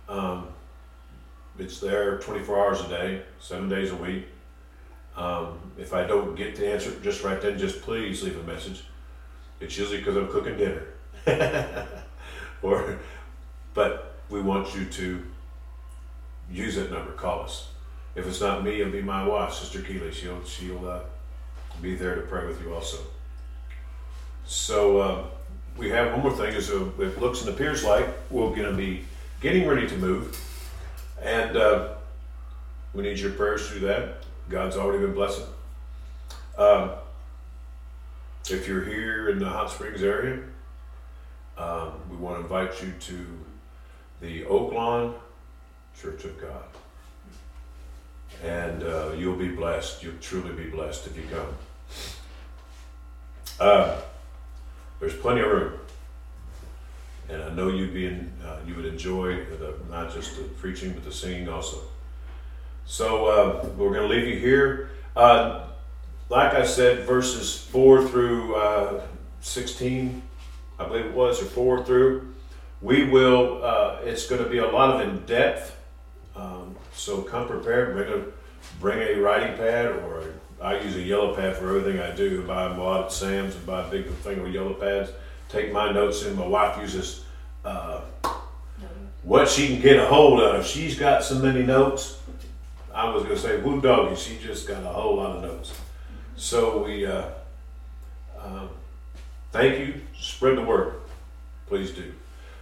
Um, 0.07 0.47
it's 1.57 1.79
there 1.79 2.19
24 2.19 2.59
hours 2.59 2.81
a 2.81 2.87
day, 2.87 3.21
seven 3.39 3.67
days 3.67 3.91
a 3.91 3.95
week. 3.95 4.27
Um, 5.17 5.59
if 5.77 5.93
I 5.93 6.05
don't 6.05 6.35
get 6.35 6.55
to 6.55 6.71
answer 6.71 6.91
just 7.01 7.23
right 7.23 7.41
then, 7.41 7.57
just 7.57 7.81
please 7.81 8.23
leave 8.23 8.37
a 8.37 8.43
message. 8.43 8.83
It's 9.59 9.77
usually 9.77 9.99
because 9.99 10.17
I'm 10.17 10.27
cooking 10.27 10.57
dinner. 10.57 10.83
or, 12.61 12.99
but 13.73 14.15
we 14.29 14.41
want 14.41 14.75
you 14.75 14.85
to 14.85 15.23
use 16.51 16.75
that 16.75 16.91
number. 16.91 17.13
Call 17.13 17.43
us. 17.43 17.69
If 18.15 18.27
it's 18.27 18.41
not 18.41 18.63
me, 18.63 18.81
it'll 18.81 18.93
be 18.93 19.01
my 19.01 19.27
wife, 19.27 19.53
Sister 19.53 19.81
Keeley. 19.81 20.11
She'll 20.11 20.43
she'll 20.45 20.87
uh, 20.87 20.99
be 21.81 21.95
there 21.95 22.15
to 22.15 22.21
pray 22.21 22.45
with 22.47 22.61
you 22.61 22.73
also. 22.73 22.97
So 24.45 24.97
uh, 24.97 25.25
we 25.77 25.89
have 25.89 26.11
one 26.13 26.21
more 26.21 26.31
thing. 26.31 26.53
Is 26.55 26.69
uh, 26.69 26.89
it 26.99 27.19
looks 27.19 27.41
and 27.41 27.49
appears 27.49 27.83
like 27.83 28.07
we're 28.29 28.49
going 28.49 28.63
to 28.63 28.73
be 28.73 29.05
getting 29.41 29.67
ready 29.67 29.87
to 29.87 29.97
move 29.97 30.37
and 31.21 31.57
uh, 31.57 31.89
we 32.93 33.03
need 33.03 33.19
your 33.19 33.31
prayers 33.31 33.67
through 33.67 33.81
that. 33.81 34.23
God's 34.49 34.77
already 34.77 35.03
been 35.03 35.13
blessing. 35.13 35.45
Um, 36.57 36.91
if 38.49 38.67
you're 38.67 38.85
here 38.85 39.29
in 39.29 39.39
the 39.39 39.49
Hot 39.49 39.71
Springs 39.71 40.03
area, 40.03 40.39
um, 41.57 41.93
we 42.09 42.15
want 42.17 42.37
to 42.37 42.41
invite 42.41 42.81
you 42.81 42.93
to 42.99 43.25
the 44.21 44.43
Oaklawn 44.43 45.15
Church 45.99 46.25
of 46.25 46.39
God. 46.39 46.63
And 48.43 48.83
uh, 48.83 49.13
you'll 49.17 49.37
be 49.37 49.49
blessed. 49.49 50.03
You'll 50.03 50.17
truly 50.21 50.53
be 50.53 50.69
blessed 50.69 51.07
if 51.07 51.17
you 51.17 51.23
come. 51.31 51.55
Uh, 53.59 54.01
there's 54.99 55.15
plenty 55.15 55.41
of 55.41 55.47
room 55.47 55.79
and 57.29 57.41
I 57.41 57.49
know 57.49 57.69
you'd 57.69 57.93
be 57.93 58.05
in, 58.05 58.31
uh, 58.45 58.57
you 58.67 58.75
would 58.75 58.85
enjoy 58.85 59.45
the, 59.45 59.75
not 59.89 60.13
just 60.13 60.37
the 60.37 60.43
preaching 60.43 60.93
but 60.93 61.03
the 61.03 61.11
singing 61.11 61.49
also. 61.49 61.77
So 62.85 63.25
uh, 63.25 63.69
we're 63.77 63.93
going 63.93 64.07
to 64.07 64.15
leave 64.15 64.27
you 64.27 64.39
here. 64.39 64.91
Uh, 65.15 65.67
like 66.29 66.53
I 66.53 66.65
said, 66.65 67.05
verses 67.05 67.57
four 67.57 68.07
through 68.07 68.55
uh, 68.55 69.01
sixteen, 69.41 70.21
I 70.79 70.87
believe 70.87 71.05
it 71.05 71.13
was, 71.13 71.41
or 71.41 71.45
four 71.45 71.83
through. 71.83 72.33
We 72.81 73.05
will. 73.09 73.63
It's 74.03 74.27
going 74.27 74.43
to 74.43 74.49
be 74.49 74.57
a 74.57 74.67
lot 74.67 75.01
of 75.01 75.07
in 75.07 75.25
depth. 75.25 75.75
So 76.95 77.21
come 77.21 77.47
prepared. 77.47 77.95
Bring 77.95 78.21
a 78.21 78.25
bring 78.79 78.99
a 78.99 79.21
writing 79.21 79.55
pad, 79.57 79.87
or 79.87 80.23
I 80.61 80.79
use 80.79 80.95
a 80.95 81.01
yellow 81.01 81.35
pad 81.35 81.55
for 81.55 81.69
everything 81.69 81.99
I 81.99 82.15
do. 82.15 82.43
I 82.43 82.47
buy 82.47 82.75
a 82.75 82.81
lot 82.81 83.05
at 83.05 83.11
Sam's 83.11 83.55
and 83.55 83.65
buy 83.65 83.87
a 83.87 83.91
big 83.91 84.07
thing 84.07 84.39
of 84.39 84.51
yellow 84.53 84.73
pads 84.73 85.11
take 85.49 85.71
my 85.71 85.91
notes 85.91 86.23
in. 86.23 86.35
My 86.35 86.47
wife 86.47 86.79
uses 86.79 87.23
uh, 87.63 88.01
what 89.23 89.47
she 89.49 89.67
can 89.67 89.81
get 89.81 89.97
a 89.97 90.05
hold 90.05 90.41
of. 90.41 90.65
She's 90.65 90.97
got 90.97 91.23
so 91.23 91.35
many 91.35 91.63
notes. 91.63 92.19
I 92.93 93.09
was 93.09 93.23
to 93.23 93.37
say, 93.37 93.59
woo 93.61 93.81
doggy, 93.81 94.15
she 94.15 94.37
just 94.37 94.67
got 94.67 94.83
a 94.83 94.87
whole 94.87 95.17
lot 95.17 95.35
of 95.37 95.41
notes. 95.41 95.73
So 96.37 96.83
we 96.83 97.05
uh, 97.05 97.25
uh, 98.39 98.67
thank 99.51 99.79
you. 99.79 100.01
Spread 100.17 100.57
the 100.57 100.61
word. 100.61 100.95
Please 101.67 101.91
do. 101.91 102.13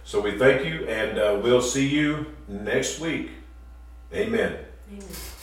So 0.04 0.20
we 0.20 0.38
thank 0.38 0.66
you, 0.66 0.86
and 0.86 1.18
uh, 1.18 1.40
we'll 1.42 1.62
see 1.62 1.88
you 1.88 2.26
next 2.48 3.00
week. 3.00 3.30
Amen. 4.14 4.56
Amen. 4.92 5.33